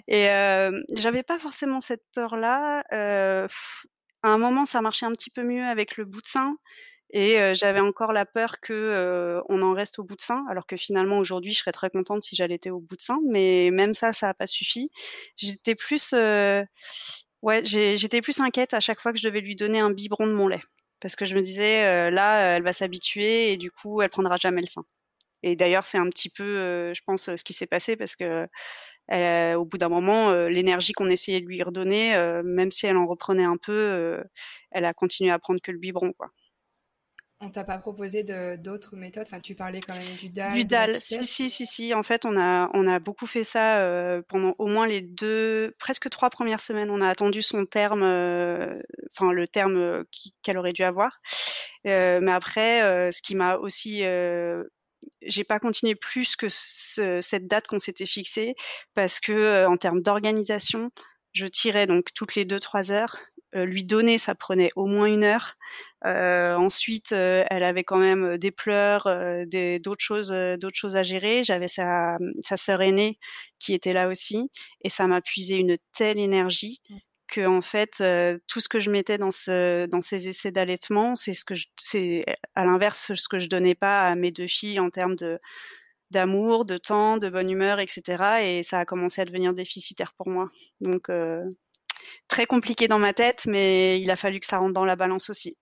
[0.08, 2.84] Et euh, j'avais pas forcément cette peur-là.
[2.92, 3.48] Euh,
[4.24, 6.56] à un moment, ça marchait un petit peu mieux avec le bout de sein.
[7.12, 10.46] Et euh, j'avais encore la peur que euh, on en reste au bout de sein,
[10.50, 13.20] alors que finalement aujourd'hui je serais très contente si j'allais être au bout de sein,
[13.28, 14.92] mais même ça, ça n'a pas suffi.
[15.36, 16.64] J'étais plus, euh,
[17.42, 20.34] ouais, j'étais plus inquiète à chaque fois que je devais lui donner un biberon de
[20.34, 20.62] mon lait,
[21.00, 24.62] parce que je me disais là, elle va s'habituer et du coup, elle prendra jamais
[24.62, 24.84] le sein.
[25.44, 28.48] Et d'ailleurs, c'est un petit peu, je pense, ce qui s'est passé parce que
[29.56, 33.46] au bout d'un moment, l'énergie qu'on essayait de lui redonner, même si elle en reprenait
[33.46, 34.24] un peu,
[34.72, 36.30] elle a continué à prendre que le biberon, quoi.
[37.42, 38.24] On t'a pas proposé
[38.58, 39.24] d'autres méthodes?
[39.26, 40.54] Enfin, tu parlais quand même du DAL.
[40.54, 41.94] Du DAL, si, si, si, si.
[41.94, 43.82] En fait, on a, on a beaucoup fait ça
[44.28, 46.90] pendant au moins les deux, presque trois premières semaines.
[46.90, 50.04] On a attendu son terme, enfin le terme
[50.44, 51.22] qu'elle aurait dû avoir.
[51.86, 54.04] mais après, ce qui m'a aussi
[55.22, 58.56] j'ai pas continué plus que cette date qu'on s'était fixée
[58.94, 60.92] parce que euh, en termes d'organisation,
[61.34, 63.18] je tirais donc toutes les deux trois heures.
[63.56, 65.56] Euh, lui donner, ça prenait au moins une heure.
[66.06, 69.04] Euh, ensuite, elle avait quand même des pleurs,
[69.82, 71.44] d'autres choses, d'autres choses à gérer.
[71.44, 73.20] J'avais sa, sa sœur aînée
[73.60, 74.50] qui était là aussi,
[74.82, 76.96] et ça m'a puisé une telle énergie mmh
[77.30, 81.16] que en fait euh, tout ce que je mettais dans ce dans ces essais d'allaitement
[81.16, 84.80] c'est ce que c'est à l'inverse ce que je donnais pas à mes deux filles
[84.80, 85.40] en termes de
[86.12, 90.30] d'amour de temps de bonne humeur etc et ça a commencé à devenir déficitaire pour
[90.30, 90.50] moi
[90.82, 91.44] donc euh,
[92.28, 95.30] très compliqué dans ma tête mais il a fallu que ça rentre dans la balance
[95.30, 95.58] aussi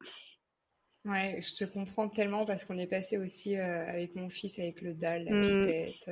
[1.05, 4.81] ouais je te comprends tellement parce qu'on est passé aussi euh, avec mon fils avec
[4.81, 5.43] le dalle la mmh.
[5.43, 6.11] pipette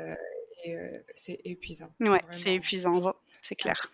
[0.66, 0.76] et
[1.14, 3.90] c'est épuisant ouais c'est épuisant c'est clair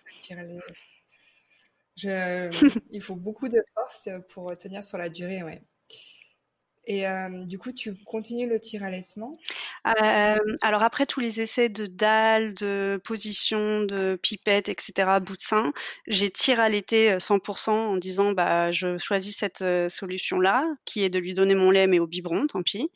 [1.98, 2.50] je,
[2.92, 5.62] il faut beaucoup de force pour tenir sur la durée, ouais.
[6.88, 9.38] Et euh, du coup, tu continues le tir allaitement
[9.88, 15.42] euh, Alors après tous les essais de dalle, de position, de pipette, etc., bout de
[15.42, 15.74] sein,
[16.08, 21.20] j'ai tiré allaité 100% en disant bah je choisis cette euh, solution-là, qui est de
[21.20, 22.90] lui donner mon lait mais au biberon, tant pis.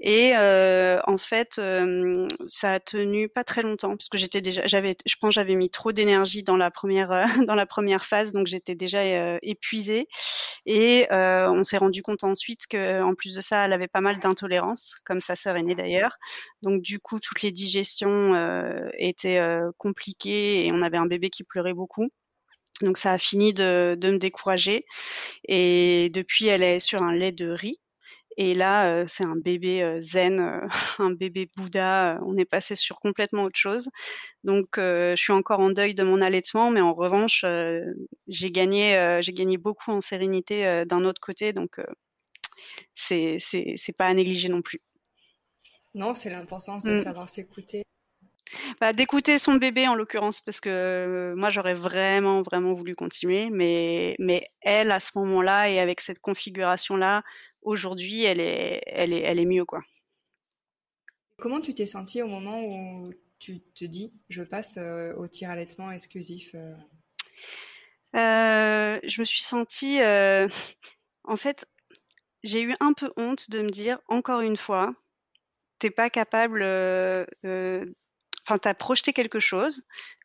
[0.00, 4.62] Et euh, en fait, euh, ça a tenu pas très longtemps parce que j'étais déjà,
[4.66, 8.46] j'avais, je pense, j'avais mis trop d'énergie dans la première dans la première phase, donc
[8.46, 9.02] j'étais déjà
[9.42, 10.08] épuisée.
[10.66, 14.02] Et on s'est rendu compte ensuite que en plus plus de ça, elle avait pas
[14.02, 16.18] mal d'intolérance, comme sa sœur aînée d'ailleurs.
[16.62, 21.30] Donc du coup, toutes les digestions euh, étaient euh, compliquées et on avait un bébé
[21.30, 22.10] qui pleurait beaucoup.
[22.82, 24.84] Donc ça a fini de, me décourager.
[25.48, 27.78] Et depuis, elle est sur un lait de riz.
[28.36, 32.20] Et là, euh, c'est un bébé zen, un bébé Bouddha.
[32.26, 33.90] on est passé sur complètement autre chose.
[34.44, 37.44] Donc, je suis encore en deuil de mon allaitement, mais en revanche,
[38.28, 41.52] j'ai gagné, j'ai gagné beaucoup en sérénité d'un autre côté.
[41.54, 41.80] Donc,
[42.94, 44.80] c'est c'est pas à négliger non plus.
[45.94, 46.96] Non, c'est l'importance de mmh.
[46.96, 47.84] savoir s'écouter.
[48.80, 54.14] Bah, d'écouter son bébé en l'occurrence parce que moi j'aurais vraiment vraiment voulu continuer mais
[54.18, 57.22] mais elle à ce moment-là et avec cette configuration là
[57.62, 59.82] aujourd'hui elle est elle est elle est mieux quoi.
[61.38, 64.78] Comment tu t'es sentie au moment où tu te dis je passe
[65.16, 66.54] au tir allaitement exclusif
[68.12, 70.00] Je me suis sentie
[71.24, 71.66] en fait
[72.44, 74.94] j'ai eu un peu honte de me dire encore une fois
[75.80, 76.62] t'es pas capable
[78.46, 79.82] enfin, tu as projeté quelque chose,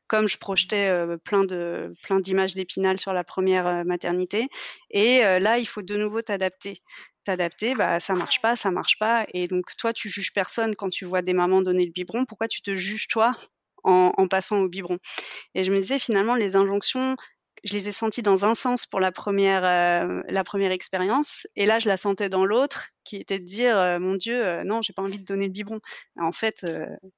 [0.07, 0.91] comme je projetais
[1.23, 4.47] plein de plein d'images d'épinal sur la première maternité.
[4.91, 6.81] Et là, il faut de nouveau t'adapter.
[7.25, 9.25] T'adapter, bah ça marche pas, ça marche pas.
[9.33, 12.25] Et donc toi, tu juges personne quand tu vois des mamans donner le biberon.
[12.25, 13.35] Pourquoi tu te juges toi
[13.83, 14.97] en, en passant au biberon?
[15.55, 17.17] Et je me disais finalement, les injonctions,
[17.63, 21.65] je les ai sentis dans un sens pour la première, euh, la première expérience, et
[21.65, 24.81] là, je la sentais dans l'autre, qui était de dire, euh, mon Dieu, euh, non,
[24.81, 25.79] j'ai pas envie de donner le biberon.
[26.17, 26.65] En fait,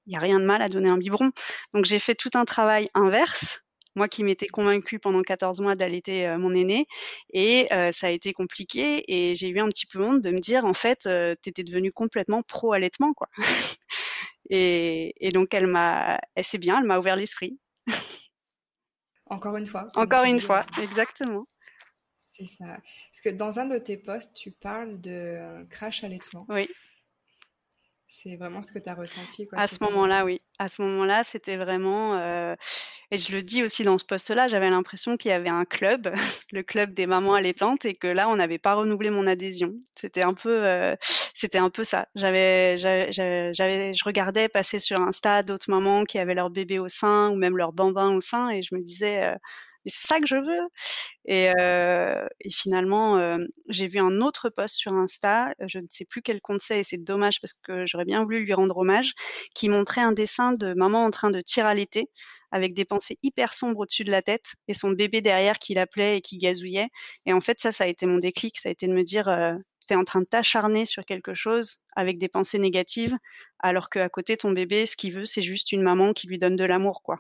[0.06, 1.32] il y a rien de mal à donner un biberon.
[1.74, 3.62] Donc, j'ai fait tout un travail inverse.
[3.96, 6.88] Moi qui m'étais convaincue pendant 14 mois d'allaiter mon aîné,
[7.34, 10.64] et ça a été compliqué, et j'ai eu un petit peu honte de me dire,
[10.64, 11.10] en fait,
[11.42, 13.28] t'étais devenue complètement pro-allaitement, quoi.
[14.50, 17.60] et, et donc, elle m'a, elle sait bien, elle m'a ouvert l'esprit.
[19.32, 19.88] Encore une fois.
[19.96, 21.48] Encore une fois, exactement.
[22.18, 22.66] C'est ça.
[22.66, 26.46] Parce que dans un de tes posts, tu parles de crash allaitement.
[26.50, 26.70] Oui.
[28.14, 29.48] C'est vraiment ce que tu as ressenti.
[29.54, 30.42] à ce moment-là, oui.
[30.60, 32.18] À ce moment-là, c'était vraiment.
[32.18, 32.58] Euh,
[33.10, 36.14] et je le dis aussi dans ce poste-là, j'avais l'impression qu'il y avait un club,
[36.52, 39.76] le club des mamans allaitantes, et que là, on n'avait pas renouvelé mon adhésion.
[39.96, 40.94] C'était un peu, euh,
[41.34, 42.10] c'était un peu ça.
[42.16, 43.14] J'avais, j'avais,
[43.94, 47.56] je regardais passer sur Insta d'autres mamans qui avaient leur bébé au sein ou même
[47.56, 49.24] leur bambin au sein, et je me disais.
[49.24, 49.36] Euh,
[49.86, 50.68] mais c'est ça que je veux.
[51.26, 51.52] Et,
[52.52, 53.38] finalement,
[53.70, 56.84] j'ai vu un autre post sur Insta, je ne sais plus quel compte c'est, et
[56.84, 59.14] c'est dommage parce que j'aurais bien voulu lui rendre hommage,
[59.56, 62.10] qui montrait un dessin de maman en train de tirer à l'été,
[62.52, 66.18] avec des pensées hyper sombres au-dessus de la tête, et son bébé derrière qui l'appelait
[66.18, 66.90] et qui gazouillait.
[67.26, 69.28] Et en fait, ça, ça a été mon déclic, ça a été de me dire,
[69.30, 69.56] euh,
[69.88, 73.16] tu es en train de t'acharner sur quelque chose avec des pensées négatives,
[73.60, 76.56] alors qu'à côté, ton bébé, ce qu'il veut, c'est juste une maman qui lui donne
[76.56, 77.20] de l'amour, quoi.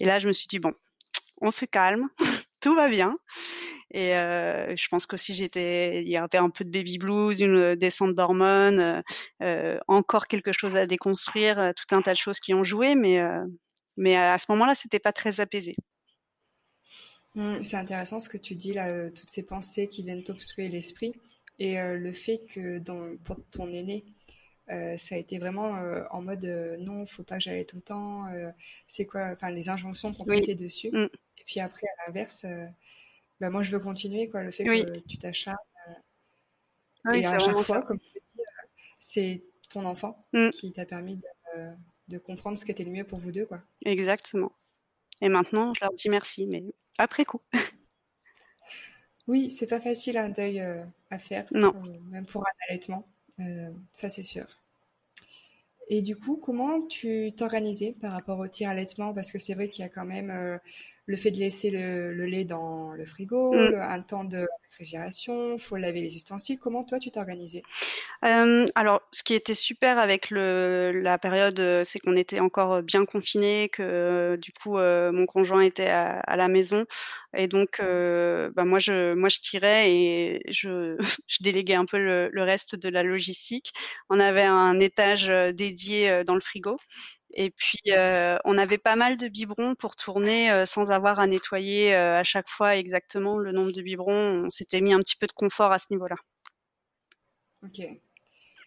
[0.00, 0.74] Et là, je me suis dit, bon,
[1.40, 2.08] on se calme,
[2.60, 3.16] tout va bien.
[3.94, 7.76] Et euh, je pense qu'aussi j'étais, il y avait un peu de baby blues, une
[7.76, 9.02] descente d'hormones, euh,
[9.42, 13.22] euh, encore quelque chose à déconstruire, tout un tas de choses qui ont joué, mais
[13.96, 15.76] mais à ce moment-là, c'était pas très apaisé.
[17.36, 21.12] Mmh, c'est intéressant ce que tu dis là, toutes ces pensées qui viennent t'obstruer l'esprit
[21.60, 24.04] et le fait que dans, pour ton aîné,
[24.70, 27.76] euh, ça a été vraiment euh, en mode euh, non, faut pas que j'aille tout
[27.76, 28.26] le temps.
[28.86, 30.40] c'est quoi, enfin les injonctions qu'on oui.
[30.40, 30.90] mettait dessus.
[30.90, 31.08] Mm.
[31.38, 32.46] Et puis après, à l'inverse,
[33.40, 34.42] bah, moi je veux continuer quoi.
[34.42, 35.56] Le fait que tu t'acharnes.
[37.12, 38.42] et à chaque fois, comme tu dis,
[38.98, 40.50] c'est ton enfant mm.
[40.50, 41.74] qui t'a permis de,
[42.08, 43.62] de, comprendre ce qui était le mieux pour vous deux quoi.
[43.84, 44.52] Exactement.
[45.20, 46.64] Et maintenant, je leur dis merci, mais
[46.96, 47.42] après coup.
[49.26, 50.60] oui, c'est pas facile un deuil
[51.10, 51.74] à faire, non.
[52.10, 53.06] même pour un allaitement.
[53.40, 54.46] Euh, ça, c'est sûr.
[55.88, 59.68] Et du coup, comment tu t'organisais par rapport au tir allaitement Parce que c'est vrai
[59.68, 60.58] qu'il y a quand même euh,
[61.06, 63.74] le fait de laisser le, lait dans le frigo, mm.
[63.74, 66.58] un temps de réfrigération, faut laver les ustensiles.
[66.58, 67.62] Comment toi tu t'organisais
[68.24, 72.82] euh, Alors, ce qui était super avec le, la période, euh, c'est qu'on était encore
[72.82, 76.84] bien confinés, que euh, du coup mon conjoint était à, à, la maison
[77.36, 80.96] et donc bah moi je moi je tirais et je,
[81.28, 83.72] je déléguais un peu le, le reste de la logistique.
[84.08, 86.78] On avait un étage dédié dans le frigo
[87.36, 91.26] et puis, euh, on avait pas mal de biberons pour tourner euh, sans avoir à
[91.26, 94.44] nettoyer euh, à chaque fois exactement le nombre de biberons.
[94.46, 96.16] On s'était mis un petit peu de confort à ce niveau-là.
[97.64, 97.80] Ok.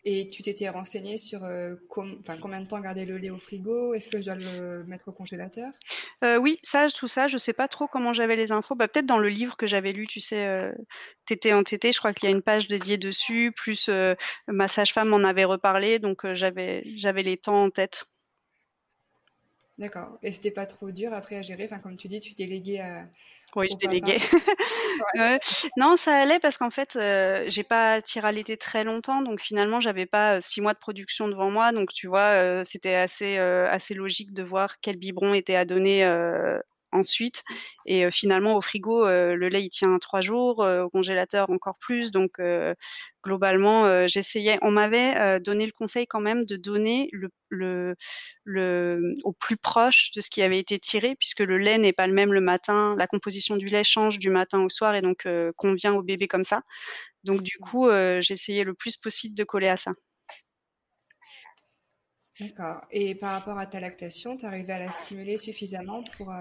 [0.10, 1.41] Et tu t'étais renseigné sur
[1.89, 3.93] combien de temps garder le lait au frigo?
[3.93, 5.69] Est-ce que je dois le mettre au congélateur?
[6.23, 8.73] Oui, ça, tout ça, je sais pas trop comment j'avais les infos.
[8.73, 10.71] Bah, peut-être dans le livre que j'avais lu, tu sais,
[11.25, 13.51] Tété en Tété, je crois qu'il y a une page dédiée dessus.
[13.53, 13.89] Plus
[14.47, 18.06] ma sage-femme en avait reparlé, donc j'avais j'avais les temps en tête.
[19.77, 20.17] D'accord.
[20.23, 21.65] Et c'était pas trop dur après à gérer?
[21.65, 23.07] Enfin, comme tu dis, tu déléguais à.
[23.55, 24.19] Oui, je déléguais.
[25.77, 29.39] Non, ça allait parce qu'en fait, euh, j'ai pas tiré à l'été très longtemps, donc
[29.39, 32.95] finalement, j'avais pas euh, six mois de production devant moi, donc tu vois, euh, c'était
[32.95, 36.03] assez assez logique de voir quel biberon était à donner
[36.91, 37.43] ensuite.
[37.86, 42.12] Et finalement, au frigo, le lait il tient trois jours, au congélateur encore plus.
[42.12, 42.39] Donc
[43.23, 44.58] globalement, j'essayais.
[44.62, 47.95] On m'avait donné le conseil quand même de donner le, le,
[48.45, 52.08] le, au plus proche de ce qui avait été tiré, puisque le lait n'est pas
[52.08, 52.95] le même le matin.
[52.97, 56.43] La composition du lait change du matin au soir et donc convient au bébé comme
[56.43, 56.62] ça.
[57.23, 57.89] Donc du coup,
[58.21, 59.91] j'essayais le plus possible de coller à ça.
[62.39, 62.82] D'accord.
[62.91, 66.34] Et par rapport à ta lactation, tu arrivais à la stimuler suffisamment pour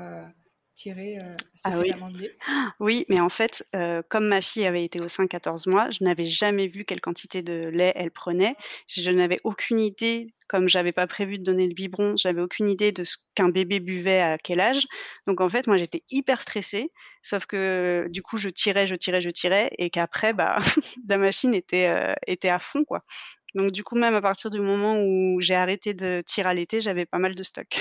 [0.75, 1.19] tirer
[1.65, 2.37] ah suffisamment de lait?
[2.81, 3.67] Oui, mais en fait,
[4.09, 7.43] comme ma fille avait été au sein 14 mois, je n'avais jamais vu quelle quantité
[7.43, 8.57] de lait elle prenait.
[8.89, 12.93] Je n'avais aucune idée, comme j'avais pas prévu de donner le biberon, j'avais aucune idée
[12.93, 14.87] de ce qu'un bébé buvait à quel âge.
[15.27, 19.21] Donc en fait, moi j'étais hyper stressée, sauf que du coup je tirais, je tirais,
[19.21, 20.59] je tirais, et qu'après, bah,
[21.09, 23.03] la machine était, était à fond, quoi.
[23.57, 26.83] Donc du coup, même à partir du moment où j'ai arrêté de tirer à l'été,
[26.83, 27.81] j'avais pas mal de stock.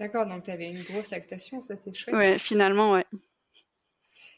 [0.00, 2.16] D'accord, donc tu avais une grosse lactation, ça c'est chouette.
[2.16, 3.04] Ouais, finalement, ouais.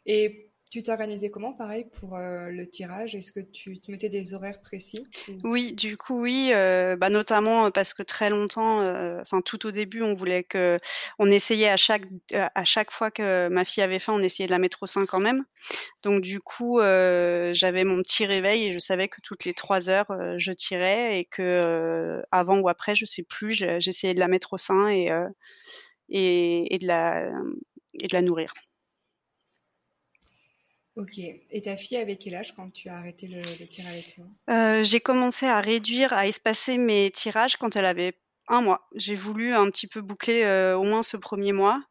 [0.05, 3.15] Et tu t'organisais comment, pareil, pour euh, le tirage?
[3.15, 5.07] Est-ce que tu mettais des horaires précis
[5.45, 9.71] Oui, du coup, oui, euh, bah, notamment parce que très longtemps, euh, enfin tout au
[9.71, 10.79] début, on voulait que,
[11.19, 14.51] on essayait à chaque à chaque fois que ma fille avait faim, on essayait de
[14.51, 15.45] la mettre au sein quand même.
[16.05, 20.11] Donc du coup, j'avais mon petit réveil et je savais que toutes les trois heures,
[20.39, 24.59] je tirais et que avant ou après, je sais plus, j'essayais de la mettre au
[24.59, 25.11] sein et,
[26.09, 27.31] et de la
[28.01, 28.55] et de la nourrir.
[30.97, 31.19] Ok.
[31.19, 35.01] Et ta fille avait quel âge quand tu as arrêté le, tir à euh, J'ai
[35.01, 38.87] commencé à réduire, à espacer mes tirages quand elle avait un mois.
[38.95, 41.83] J'ai voulu un petit peu boucler euh, au moins ce premier mois.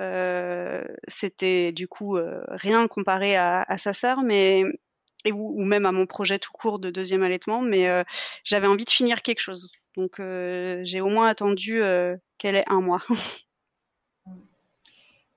[0.00, 2.18] Euh, c'était du coup
[2.48, 4.62] rien comparé à, sa sœur, mais
[5.24, 7.88] et, ou, même à mon projet tout court de deuxième allaitement, mais
[8.44, 9.70] j'avais envie de finir quelque chose.
[9.96, 11.80] Donc j'ai au moins attendu
[12.38, 13.04] qu'elle ait un mois.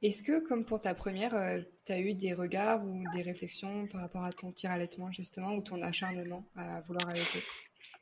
[0.02, 3.88] Est-ce que, comme pour ta première, euh, tu as eu des regards ou des réflexions
[3.88, 7.44] par rapport à ton tir allaitement, justement, ou ton acharnement à vouloir allaiter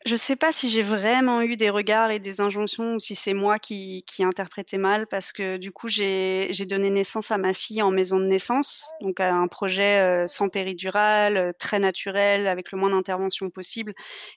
[0.06, 3.34] je sais pas si j'ai vraiment eu des regards et des injonctions ou si c'est
[3.34, 7.82] moi qui, qui interprétais mal parce que du coup j'ai donné naissance à ma fille
[7.82, 12.72] en maison de naissance, donc à un projet euh, sans péridurale, euh, très naturel, avec
[12.72, 13.94] le moins d'intervention possible.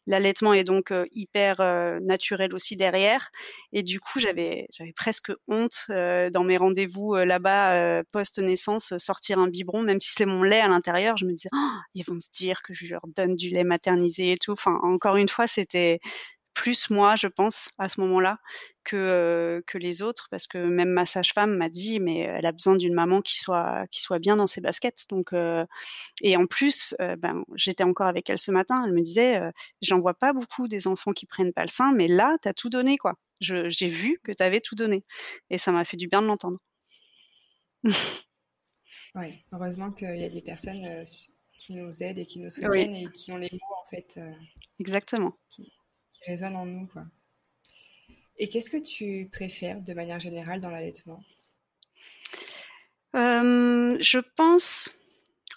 [0.08, 1.60] L'allaitement est donc euh, hyper
[2.02, 3.30] naturel aussi derrière
[3.72, 9.48] et du coup j'avais j'avais presque honte dans mes rendez-vous là-bas post naissance sortir un
[9.48, 12.28] biberon même si c'est mon lait à l'intérieur, je me disais oh, ils vont se
[12.32, 14.52] dire que je leur donne du lait maternisé et tout.
[14.52, 16.00] Enfin encore une fois c'était
[16.54, 18.38] plus moi, je pense, à ce moment-là,
[18.84, 22.76] que que les autres, parce que même ma sage-femme m'a dit, mais elle a besoin
[22.76, 25.06] d'une maman qui soit qui soit bien dans ses baskets.
[25.08, 25.32] Donc,
[26.22, 28.82] et en plus, ben, j'étais encore avec elle ce matin.
[28.84, 29.40] Elle me disait,
[29.82, 32.54] j'en vois pas beaucoup des enfants qui prennent pas le sein, mais là, tu as
[32.54, 33.14] tout donné, quoi.
[33.40, 35.04] J'ai vu que tu tout donné,
[35.50, 36.58] et ça m'a fait du bien de l'entendre.
[39.14, 41.04] oui, heureusement qu'il y a des personnes
[41.62, 44.18] qui nous aident et qui nous soutiennent et qui ont les mots en fait.
[44.80, 45.34] Exactement.
[45.48, 45.72] Qui,
[46.26, 46.86] résonnent en nous.
[46.86, 47.04] Quoi.
[48.38, 51.22] Et qu'est-ce que tu préfères de manière générale dans l'allaitement?
[53.14, 54.90] Euh, Je pense.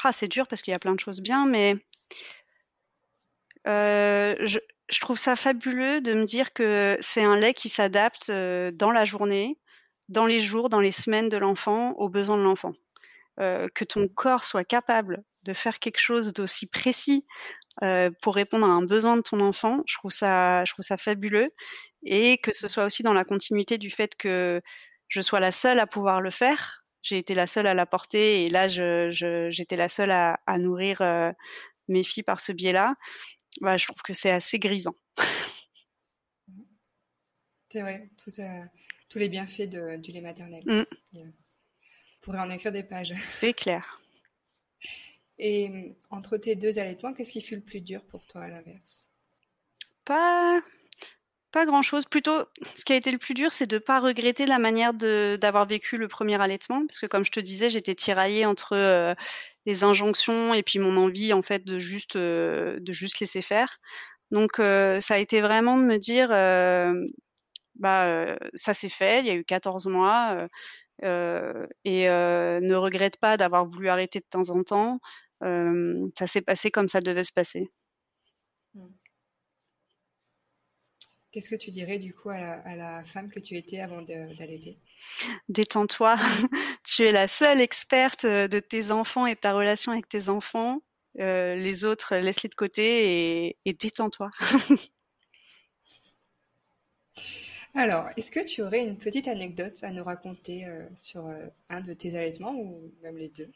[0.04, 1.78] Ah, c'est dur parce qu'il y a plein de choses bien, mais
[3.66, 8.30] euh, je, je, trouve ça fabuleux de me dire que c'est un lait qui s'adapte
[8.30, 9.58] euh, dans la journée,
[10.10, 12.74] dans les jours, dans les semaines de l'enfant, aux besoins de l'enfant.
[13.38, 17.26] Que ton corps soit capable de faire quelque chose d'aussi précis
[17.84, 19.82] euh, pour répondre à un besoin de ton enfant.
[19.86, 21.54] Je trouve ça, je trouve ça fabuleux
[22.04, 24.62] et que ce soit aussi dans la continuité du fait que
[25.08, 26.86] je sois la seule à pouvoir le faire.
[27.02, 30.58] J'ai été la seule à la porter et là, je, j'étais la seule à, à
[30.58, 31.32] nourrir euh,
[31.88, 32.96] mes filles par ce biais-là.
[33.62, 34.96] Bah, je trouve que c'est assez grisant.
[37.70, 38.10] C'est vrai,
[39.10, 40.64] tous les bienfaits de, du lait maternel.
[40.66, 40.86] Mm.
[41.14, 41.45] On
[42.26, 43.14] pourrait en écrire des pages.
[43.28, 44.02] C'est clair.
[45.38, 48.50] Et mmh, entre tes deux allaitements, qu'est-ce qui fut le plus dur pour toi à
[48.50, 49.12] l'inverse?
[50.04, 50.62] Pas
[51.52, 52.04] pas grand-chose.
[52.04, 52.44] Plutôt,
[52.76, 55.66] ce qui a été le plus dur, c'est de ne pas regretter la manière d'avoir
[55.66, 59.16] vécu le premier allaitement, parce que comme je te disais, j'étais tiraillée entre euh,
[59.66, 63.80] les injonctions et puis mon envie en fait de juste euh, de juste laisser faire.
[64.32, 66.28] Donc euh, ça a été vraiment de me dire,
[67.76, 70.50] bah ça s'est fait, il y a eu 14 mois.
[71.02, 75.00] Et ne regrette pas d'avoir voulu arrêter de temps en temps
[75.42, 77.68] ça s'est passé comme ça devait se passer.
[78.74, 78.88] Mmh.
[81.32, 84.80] Qu'est-ce que tu dirais du coup à la, femme que tu étais avant d'allaiter?
[85.50, 86.16] Détends-toi,
[86.86, 90.82] tu es la seule experte de tes enfants et de ta relation avec tes enfants.
[91.16, 94.32] les autres, laisse-les de côté et, et détends-toi.
[97.76, 101.28] Alors, est-ce que tu aurais une petite anecdote à nous raconter sur
[101.70, 103.50] un de tes allaitements ou même les deux?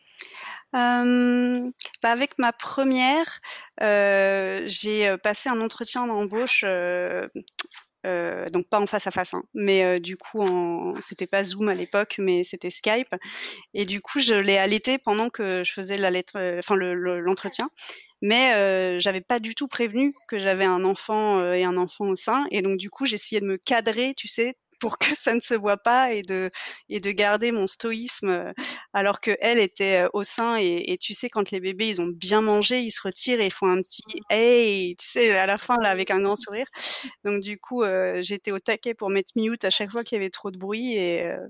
[0.75, 1.71] Euh,
[2.03, 3.41] bah avec ma première,
[3.81, 7.27] euh, j'ai passé un entretien d'embauche, euh,
[8.05, 10.45] euh, donc pas en face à face, hein, mais du coup,
[11.01, 13.15] c'était pas Zoom à l'époque, mais c'était Skype.
[13.73, 17.69] Et du coup, je l'ai allaité pendant que je faisais lettre, enfin l'entretien.
[18.21, 22.15] Mais euh, j'avais pas du tout prévenu que j'avais un enfant et un enfant au
[22.15, 25.39] sein, et donc du coup j'essayais de me cadrer, tu sais, pour que ça ne
[25.41, 26.49] se voit pas et de
[26.89, 28.53] et de garder mon stoïsme euh,
[28.93, 30.57] alors que elle était euh, au sein.
[30.57, 33.47] Et, et, tu sais quand les bébés ils ont bien mangé ils se retirent et
[33.47, 36.67] ils font un petit hey tu sais à la fin là avec un grand sourire.
[37.23, 40.21] Donc du coup euh, j'étais au taquet pour mettre mute à chaque fois qu'il y
[40.21, 41.47] avait trop de bruit et euh,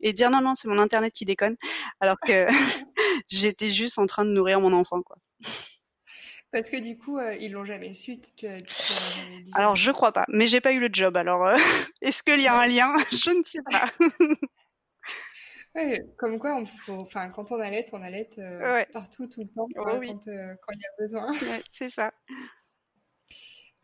[0.00, 1.56] et dire non non c'est mon internet qui déconne
[2.00, 2.46] alors que
[3.28, 5.16] j'étais juste en train de nourrir mon enfant quoi
[6.50, 8.18] parce que du coup, euh, ils l'ont jamais su.
[8.18, 9.50] Tu, tu jamais dit.
[9.54, 11.16] Alors, je crois pas, mais j'ai pas eu le job.
[11.16, 11.56] Alors, euh,
[12.02, 12.96] est-ce qu'il y a un lien?
[13.12, 13.90] Je ne sais pas.
[15.74, 18.86] ouais, comme quoi, on faut, enfin, quand on allait, on allait euh, ouais.
[18.92, 20.08] partout, tout le temps, quoi, oui.
[20.08, 21.32] quand, euh, quand, il y a besoin.
[21.70, 22.12] C'est ça.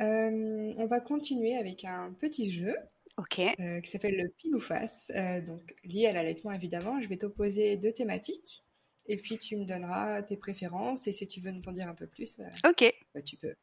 [0.01, 2.75] on va continuer avec un petit jeu.
[3.17, 3.37] Ok.
[3.37, 5.13] qui s'appelle le pile ou face,
[5.47, 7.01] donc lié à l'allaitement évidemment.
[7.01, 8.65] Je vais t'opposer deux thématiques
[9.07, 11.95] et puis tu me donneras tes préférences et si tu veux nous en dire un
[11.95, 13.55] peu plus, euh, ok, bah, tu peux.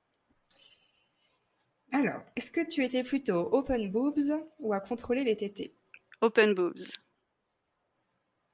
[1.94, 5.76] Alors, est-ce que tu étais plutôt open boobs ou à contrôler les tétés?
[6.22, 6.80] Open boobs.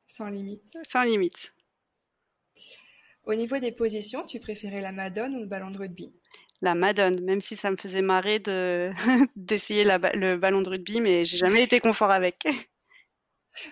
[0.08, 0.78] Sans limite.
[0.88, 1.54] Sans limite.
[3.26, 6.14] Au niveau des positions, tu préférais la madone ou le ballon de rugby?
[6.62, 8.92] La madone, même si ça me faisait marrer de
[9.36, 12.48] d'essayer le ballon de rugby, mais j'ai jamais été confort avec.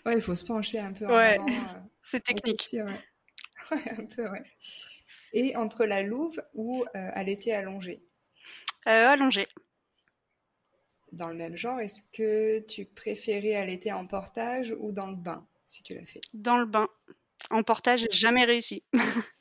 [0.06, 1.06] Ouais, il faut se pencher un peu.
[1.06, 1.40] Ouais.
[1.40, 2.62] En avant, euh, C'est technique.
[2.62, 3.04] Aussi, ouais.
[3.72, 3.92] ouais.
[3.98, 4.44] un peu, ouais.
[5.34, 8.00] Et entre la louve ou euh, elle était allongée?
[8.88, 9.48] Euh, Allongée.
[11.12, 15.48] Dans le même genre, est-ce que tu préférais allaiter en portage ou dans le bain,
[15.66, 16.22] si tu l'as fait?
[16.34, 16.88] Dans le bain.
[17.50, 18.84] En portage, j'ai jamais réussi.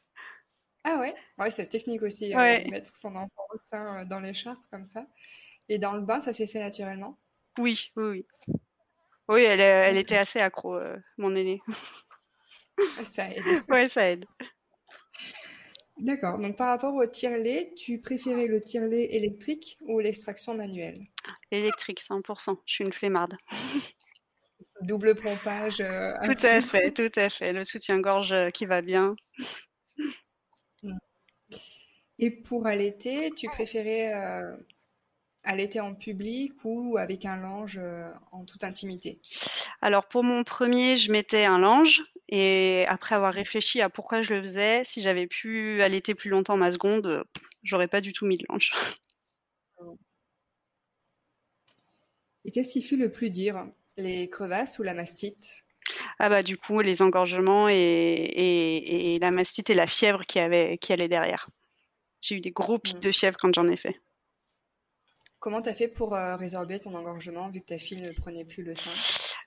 [0.85, 1.15] ah ouais?
[1.39, 2.65] Ouais, c'est technique aussi, ouais.
[2.67, 5.05] euh, mettre son enfant au sein euh, dans l'écharpe comme ça.
[5.69, 7.19] Et dans le bain, ça s'est fait naturellement?
[7.59, 8.05] Oui, oui,
[8.49, 8.57] oui.
[9.29, 11.63] Oui, elle, elle était assez accro, euh, mon aînée.
[13.05, 13.43] Ça aide.
[13.69, 14.25] Ouais, ça aide.
[15.99, 16.39] D'accord.
[16.39, 21.01] Donc par rapport au tire-lait, tu préférais le tire-lait électrique ou l'extraction manuelle?
[21.51, 22.59] Électrique, 100%.
[22.67, 23.37] Je suis une flemmarde.
[24.81, 25.81] Double pompage.
[25.81, 27.53] Euh, tout à fait, tout à fait.
[27.53, 29.15] Le soutien-gorge euh, qui va bien.
[32.19, 34.57] Et pour allaiter, tu préférais euh,
[35.45, 39.21] allaiter en public ou avec un linge euh, en toute intimité?
[39.81, 42.03] Alors pour mon premier, je mettais un linge.
[42.37, 46.57] Et après avoir réfléchi à pourquoi je le faisais, si j'avais pu allaiter plus longtemps
[46.57, 47.23] ma seconde,
[47.63, 48.73] j'aurais pas du tout mis de linge.
[52.45, 53.65] Et qu'est-ce qui fut le plus dur?
[53.97, 55.63] Les crevasses ou la mastite?
[56.19, 60.41] Ah bah du coup les engorgements et, et, et, la mastite et la fièvre qui,
[60.41, 61.49] avait, qui allait derrière.
[62.21, 63.01] J'ai eu des gros pics mmh.
[63.01, 64.01] de fièvre quand j'en ai fait.
[65.39, 68.65] Comment t'as fait pour euh, résorber ton engorgement vu que ta fille ne prenait plus
[68.65, 68.91] le sein?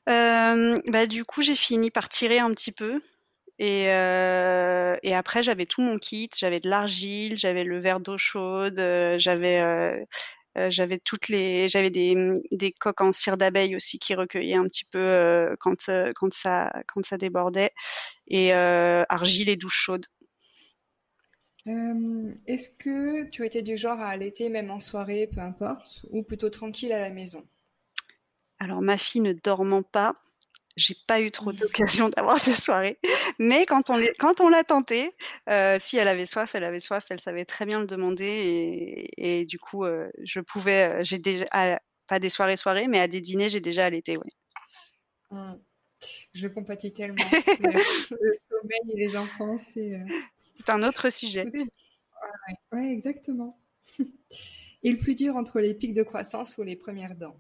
[0.08, 3.02] Euh, bah, du coup, j'ai fini par tirer un petit peu.
[3.60, 6.30] Et, euh, et après, j'avais tout mon kit.
[6.38, 10.06] J'avais de l'argile, j'avais le verre d'eau chaude, euh, j'avais
[10.70, 12.16] j'avais toutes les, j'avais des,
[12.52, 17.06] des coques en cire d'abeille aussi qui recueillaient un petit peu quand quand ça quand
[17.06, 17.72] ça débordait.
[18.28, 20.08] Et argile et douche chaude.
[22.48, 26.50] Est-ce que tu étais du genre à allaiter même en soirée, peu importe, ou plutôt
[26.50, 27.48] tranquille à la maison?
[28.60, 30.14] Alors ma fille ne dormant pas,
[30.76, 33.00] j'ai pas eu trop d'occasion d'avoir des soirées,
[33.40, 35.16] mais quand on, quand on l'a tenté,
[35.50, 39.40] euh, si elle avait soif, elle avait soif, elle savait très bien le demander et,
[39.40, 43.08] et du coup euh, je pouvais, j'ai déjà à, pas des soirées soirées, mais à
[43.08, 44.30] des dîners j'ai déjà allaité, oui.
[45.32, 45.56] Mmh.
[46.34, 47.24] Je compatis tellement.
[47.32, 49.96] le, le, sommeil et les enfants, c'est.
[49.96, 50.06] Euh,
[50.58, 51.46] c'est un autre sujet.
[51.46, 53.60] Ouais, ouais, exactement.
[54.84, 57.40] et le plus dur entre les pics de croissance ou les premières dents?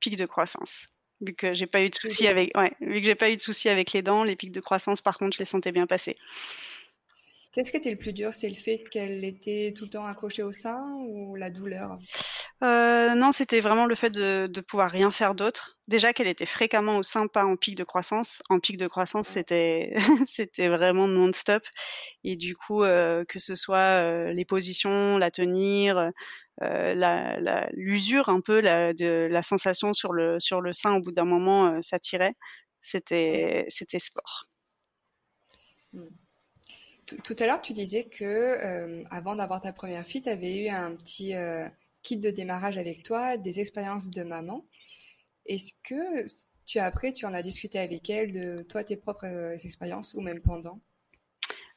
[0.00, 0.88] Pic de croissance.
[1.20, 3.40] Vu que j'ai pas eu de soucis avec, ouais, vu que j'ai pas eu de
[3.42, 6.16] soucis avec les dents, les pics de croissance, par contre, je les sentais bien passer.
[7.52, 8.32] Qu'est-ce qui était le plus dur?
[8.34, 11.98] C'est le fait qu'elle était tout le temps accrochée au sein ou la douleur?
[12.62, 15.78] Euh, Non, c'était vraiment le fait de, de pouvoir rien faire d'autre.
[15.88, 18.42] Déjà qu'elle était fréquemment au sein, pas en pic de croissance.
[18.50, 19.94] En pic de croissance, c'était
[20.28, 21.62] c'était vraiment non-stop.
[22.24, 26.10] Et du coup, euh, que ce soit euh, les positions, la tenir,
[26.62, 31.12] euh, l'usure un peu la, de la sensation sur le sur le sein au bout
[31.12, 32.34] d'un moment euh, ça tirait
[32.80, 34.46] c'était c'était sport.
[35.92, 36.06] Mmh.
[37.24, 40.68] tout à l'heure tu disais que euh, avant d'avoir ta première fille tu avais eu
[40.68, 41.68] un petit euh,
[42.02, 44.66] kit de démarrage avec toi des expériences de maman.
[45.46, 46.26] Est-ce que
[46.66, 50.40] tu après tu en as discuté avec elle de toi tes propres expériences ou même
[50.40, 50.80] pendant?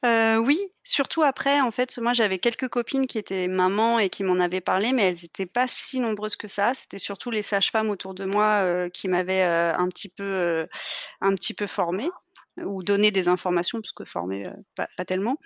[0.05, 4.23] Euh, oui, surtout après, en fait, moi j'avais quelques copines qui étaient mamans et qui
[4.23, 6.73] m'en avaient parlé, mais elles n'étaient pas si nombreuses que ça.
[6.75, 10.67] C'était surtout les sages-femmes autour de moi qui m'avaient un petit peu,
[11.21, 12.09] un petit peu formée.
[12.57, 15.37] Ou donner des informations, parce que former, pas, pas, tellement.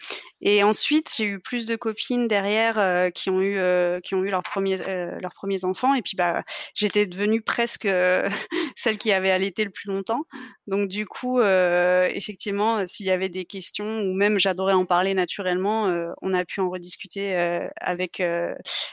[0.41, 3.57] Et ensuite, j'ai eu plus de copines derrière qui ont eu
[4.01, 5.93] qui ont eu leurs premiers leurs premiers enfants.
[5.93, 6.43] Et puis bah,
[6.73, 7.87] j'étais devenue presque
[8.75, 10.23] celle qui avait allaité le plus longtemps.
[10.67, 15.93] Donc du coup, effectivement, s'il y avait des questions ou même j'adorais en parler naturellement,
[16.21, 17.35] on a pu en rediscuter
[17.77, 18.21] avec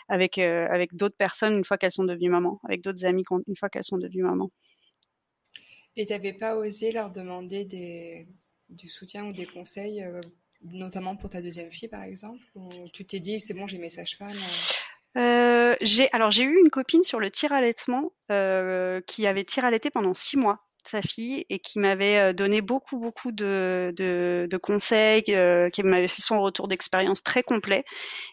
[0.08, 3.68] avec avec d'autres personnes une fois qu'elles sont devenues maman, avec d'autres amis une fois
[3.68, 4.50] qu'elles sont devenues maman.
[5.96, 7.64] Et tu n'avais pas osé leur demander
[8.68, 10.20] du soutien ou des conseils, euh,
[10.62, 12.44] notamment pour ta deuxième fille, par exemple?
[12.54, 14.72] Ou tu t'es dit, c'est bon, j'ai mes sages-femmes euh?
[15.16, 18.10] Euh, j'ai alors j'ai eu une copine sur le tir allaitement
[19.06, 23.30] qui avait tir allaité pendant six mois sa fille et qui m'avait donné beaucoup beaucoup
[23.30, 27.84] de, de, conseils, qui m'avait fait son retour d'expérience très complet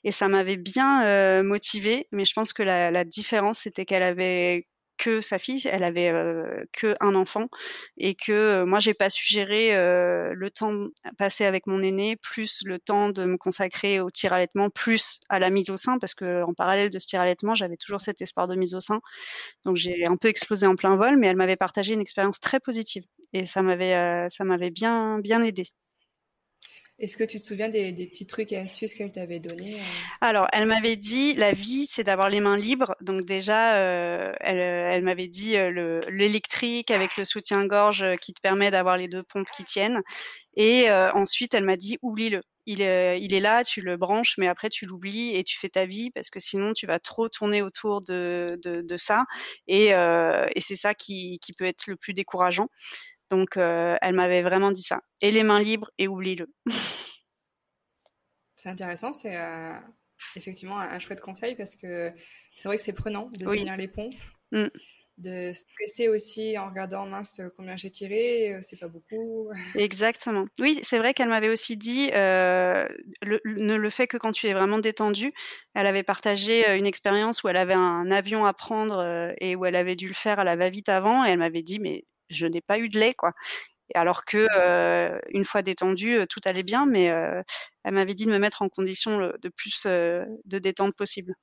[0.03, 2.07] et ça m'avait bien euh, motivée.
[2.11, 4.67] Mais je pense que la différence c'était qu'elle avait
[5.01, 6.11] que sa fille, elle avait
[6.73, 7.47] que un enfant
[7.97, 10.87] et que moi j'ai pas su gérer le temps
[11.17, 15.39] passé avec mon aîné plus le temps de me consacrer au tir allaitement plus à
[15.39, 18.21] la mise au sein parce que en parallèle de ce tir allaitement j'avais toujours cet
[18.21, 19.01] espoir de mise au sein
[19.65, 22.59] donc j'ai un peu explosé en plein vol mais elle m'avait partagé une expérience très
[22.59, 25.67] positive et ça m'avait ça m'avait bien bien aidé.
[27.01, 29.83] Est-ce que tu te souviens des, petits trucs et astuces qu'elle t'avait donnés euh?
[30.21, 32.95] Alors, elle m'avait dit, la vie, c'est d'avoir les mains libres.
[33.01, 38.69] Donc déjà, euh, elle, elle m'avait dit euh, l'électrique avec le soutien-gorge qui te permet
[38.69, 40.01] d'avoir les deux pompes qui tiennent.
[40.55, 42.41] Et ensuite, elle m'a dit, oublie-le.
[42.67, 46.11] Il est, là, tu le branches, mais après tu l'oublies et tu fais ta vie
[46.11, 48.59] parce que sinon tu vas trop tourner autour de,
[48.97, 49.23] ça.
[49.67, 49.93] Et,
[50.59, 52.67] c'est ça qui peut être le plus décourageant.
[53.31, 54.99] Donc, euh, elle m'avait vraiment dit ça.
[55.21, 56.53] Et les mains libres et oublie-le.
[58.57, 59.73] c'est intéressant, c'est euh,
[60.35, 62.11] effectivement un, chouette conseil parce que
[62.55, 64.13] c'est vrai que c'est prenant de tenir les pompes.
[64.51, 64.65] Mm.
[65.17, 69.49] De stresser aussi en regardant mince combien j'ai tiré, euh, c'est pas beaucoup.
[69.75, 70.45] Exactement.
[70.59, 74.79] Oui, c'est vrai qu'elle m'avait aussi dit ne le fais que quand tu es vraiment
[74.79, 75.31] détendu.
[75.73, 79.77] Elle avait partagé une expérience où elle avait un avion à prendre et où elle
[79.77, 82.61] avait dû le faire à la va-vite avant et elle m'avait dit mais je n'ai
[82.61, 83.33] pas eu de lait, quoi.
[83.93, 84.47] Alors que
[85.33, 87.05] une fois détendue, tout allait bien, mais
[87.83, 91.35] elle m'avait dit de me mettre en condition de plus de détente possible.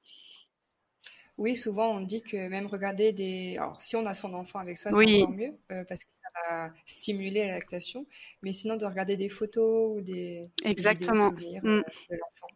[1.39, 3.57] Oui, souvent on dit que même regarder des.
[3.59, 6.73] Alors, si on a son enfant avec soi, c'est encore mieux parce que ça va
[6.85, 8.07] stimuler la lactation.
[8.43, 11.31] Mais sinon, de regarder des photos ou des, Exactement.
[11.31, 11.83] souvenirs mmh.
[12.11, 12.49] de l'enfant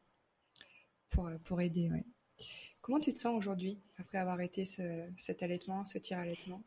[1.11, 1.91] pour, pour aider.
[2.81, 6.65] Comment tu te sens aujourd'hui après avoir été cet allaitement, ce tir allaitement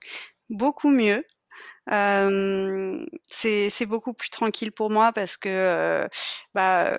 [0.49, 1.25] Beaucoup mieux.
[1.91, 6.07] Euh, c'est beaucoup plus tranquille pour moi parce que euh,
[6.55, 6.97] bah,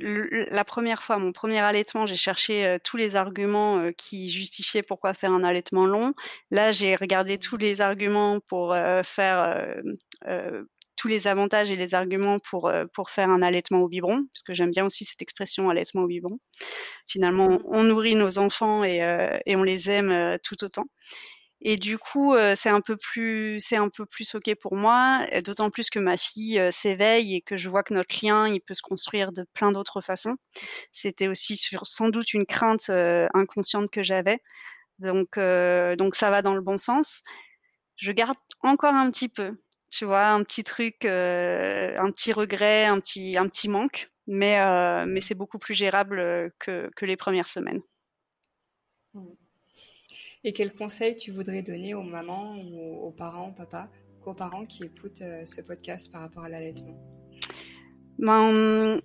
[0.00, 5.14] la première fois, mon premier allaitement, j'ai cherché euh, tous les arguments qui justifiaient pourquoi
[5.14, 6.14] faire un allaitement long.
[6.50, 9.66] Là, j'ai regardé tous les arguments pour faire
[10.96, 14.54] tous les avantages et les arguments pour pour faire un allaitement au biberon, parce que
[14.54, 16.38] j'aime bien aussi cette expression allaitement au biberon.
[17.06, 18.98] Finalement, on, nourrit nos enfants et,
[19.46, 20.86] et on les aime tout autant.
[21.60, 25.26] Et du coup, c'est un peu plus, c'est un peu plus ok pour moi.
[25.44, 28.74] D'autant plus que ma fille s'éveille et que je vois que notre lien, il peut
[28.74, 30.36] se construire de plein d'autres façons.
[30.92, 32.90] C'était aussi sans doute une crainte
[33.34, 34.38] inconsciente que j'avais.
[35.00, 35.38] Donc,
[35.98, 37.22] donc ça va dans le bon sens.
[37.96, 39.56] Je garde encore un petit peu,
[39.90, 44.58] tu vois, un petit truc, un petit regret, un petit, un petit manque, mais
[45.06, 47.80] mais c'est beaucoup plus gérable que, que les premières semaines.
[49.14, 49.47] Mmh.
[50.44, 53.88] Et quel conseil tu voudrais donner aux mamans ou aux parents, papa,
[54.24, 56.96] aux parents qui écoutent euh, ce podcast par rapport à l'allaitement?
[58.18, 59.00] Ben,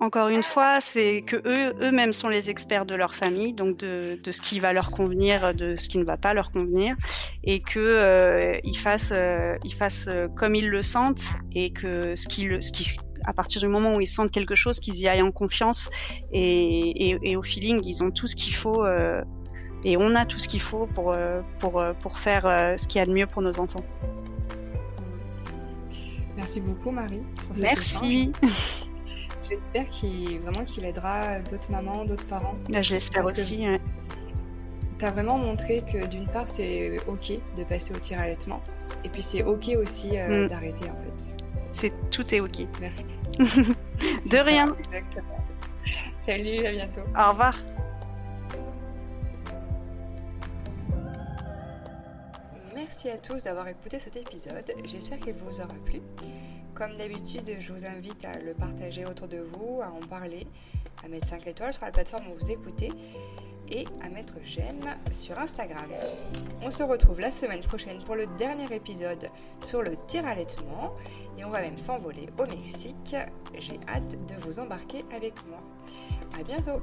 [0.00, 4.18] encore une fois, c'est que eux, eux-mêmes sont les experts de leur famille, donc de,
[4.28, 6.96] ce qui va leur convenir, de ce qui ne va pas leur convenir,
[7.44, 12.72] et que euh, fassent, euh, fassent comme ils le sentent, et que ce qui, ce
[12.72, 15.90] qui, à partir du moment où ils sentent quelque chose, qu'ils y aillent en confiance
[16.32, 18.82] et, au feeling, ils ont tout ce qu'il faut
[19.84, 22.86] et on a tout ce qu'il faut pour, euh, pour, euh, pour faire euh, ce
[22.86, 23.84] qu'il y a de mieux pour nos enfants.
[26.36, 27.22] Merci beaucoup Marie.
[27.60, 28.32] Merci.
[29.48, 32.54] J'espère qu'il vraiment qu'il aidera d'autres mamans, d'autres parents.
[32.70, 33.66] Bah, je l'espère aussi.
[34.98, 38.62] Tu as vraiment montré que d'une part c'est ok de passer au tir allaitement
[39.04, 40.46] et puis c'est ok aussi mm.
[40.46, 41.36] d'arrêter en fait.
[41.70, 42.66] C'est tout est ok.
[42.80, 43.04] Merci.
[43.38, 44.74] de rien.
[44.78, 45.36] exactement.
[46.18, 47.00] Salut, à bientôt.
[47.18, 47.56] Au revoir.
[52.92, 56.02] Merci à tous d'avoir écouté cet épisode, j'espère qu'il vous aura plu.
[56.74, 60.46] Comme d'habitude, je vous invite à le partager autour de vous, à en parler,
[61.02, 62.90] à mettre 5 étoiles sur la plateforme où vous écoutez.
[63.70, 65.88] et à mettre j'aime sur Instagram.
[66.60, 69.30] On se retrouve la semaine prochaine pour le dernier épisode
[69.62, 70.94] sur le tir allaitement
[71.38, 73.16] et on va même s'envoler au Mexique.
[73.58, 75.62] J'ai hâte de vous embarquer avec moi.
[76.38, 76.82] À bientôt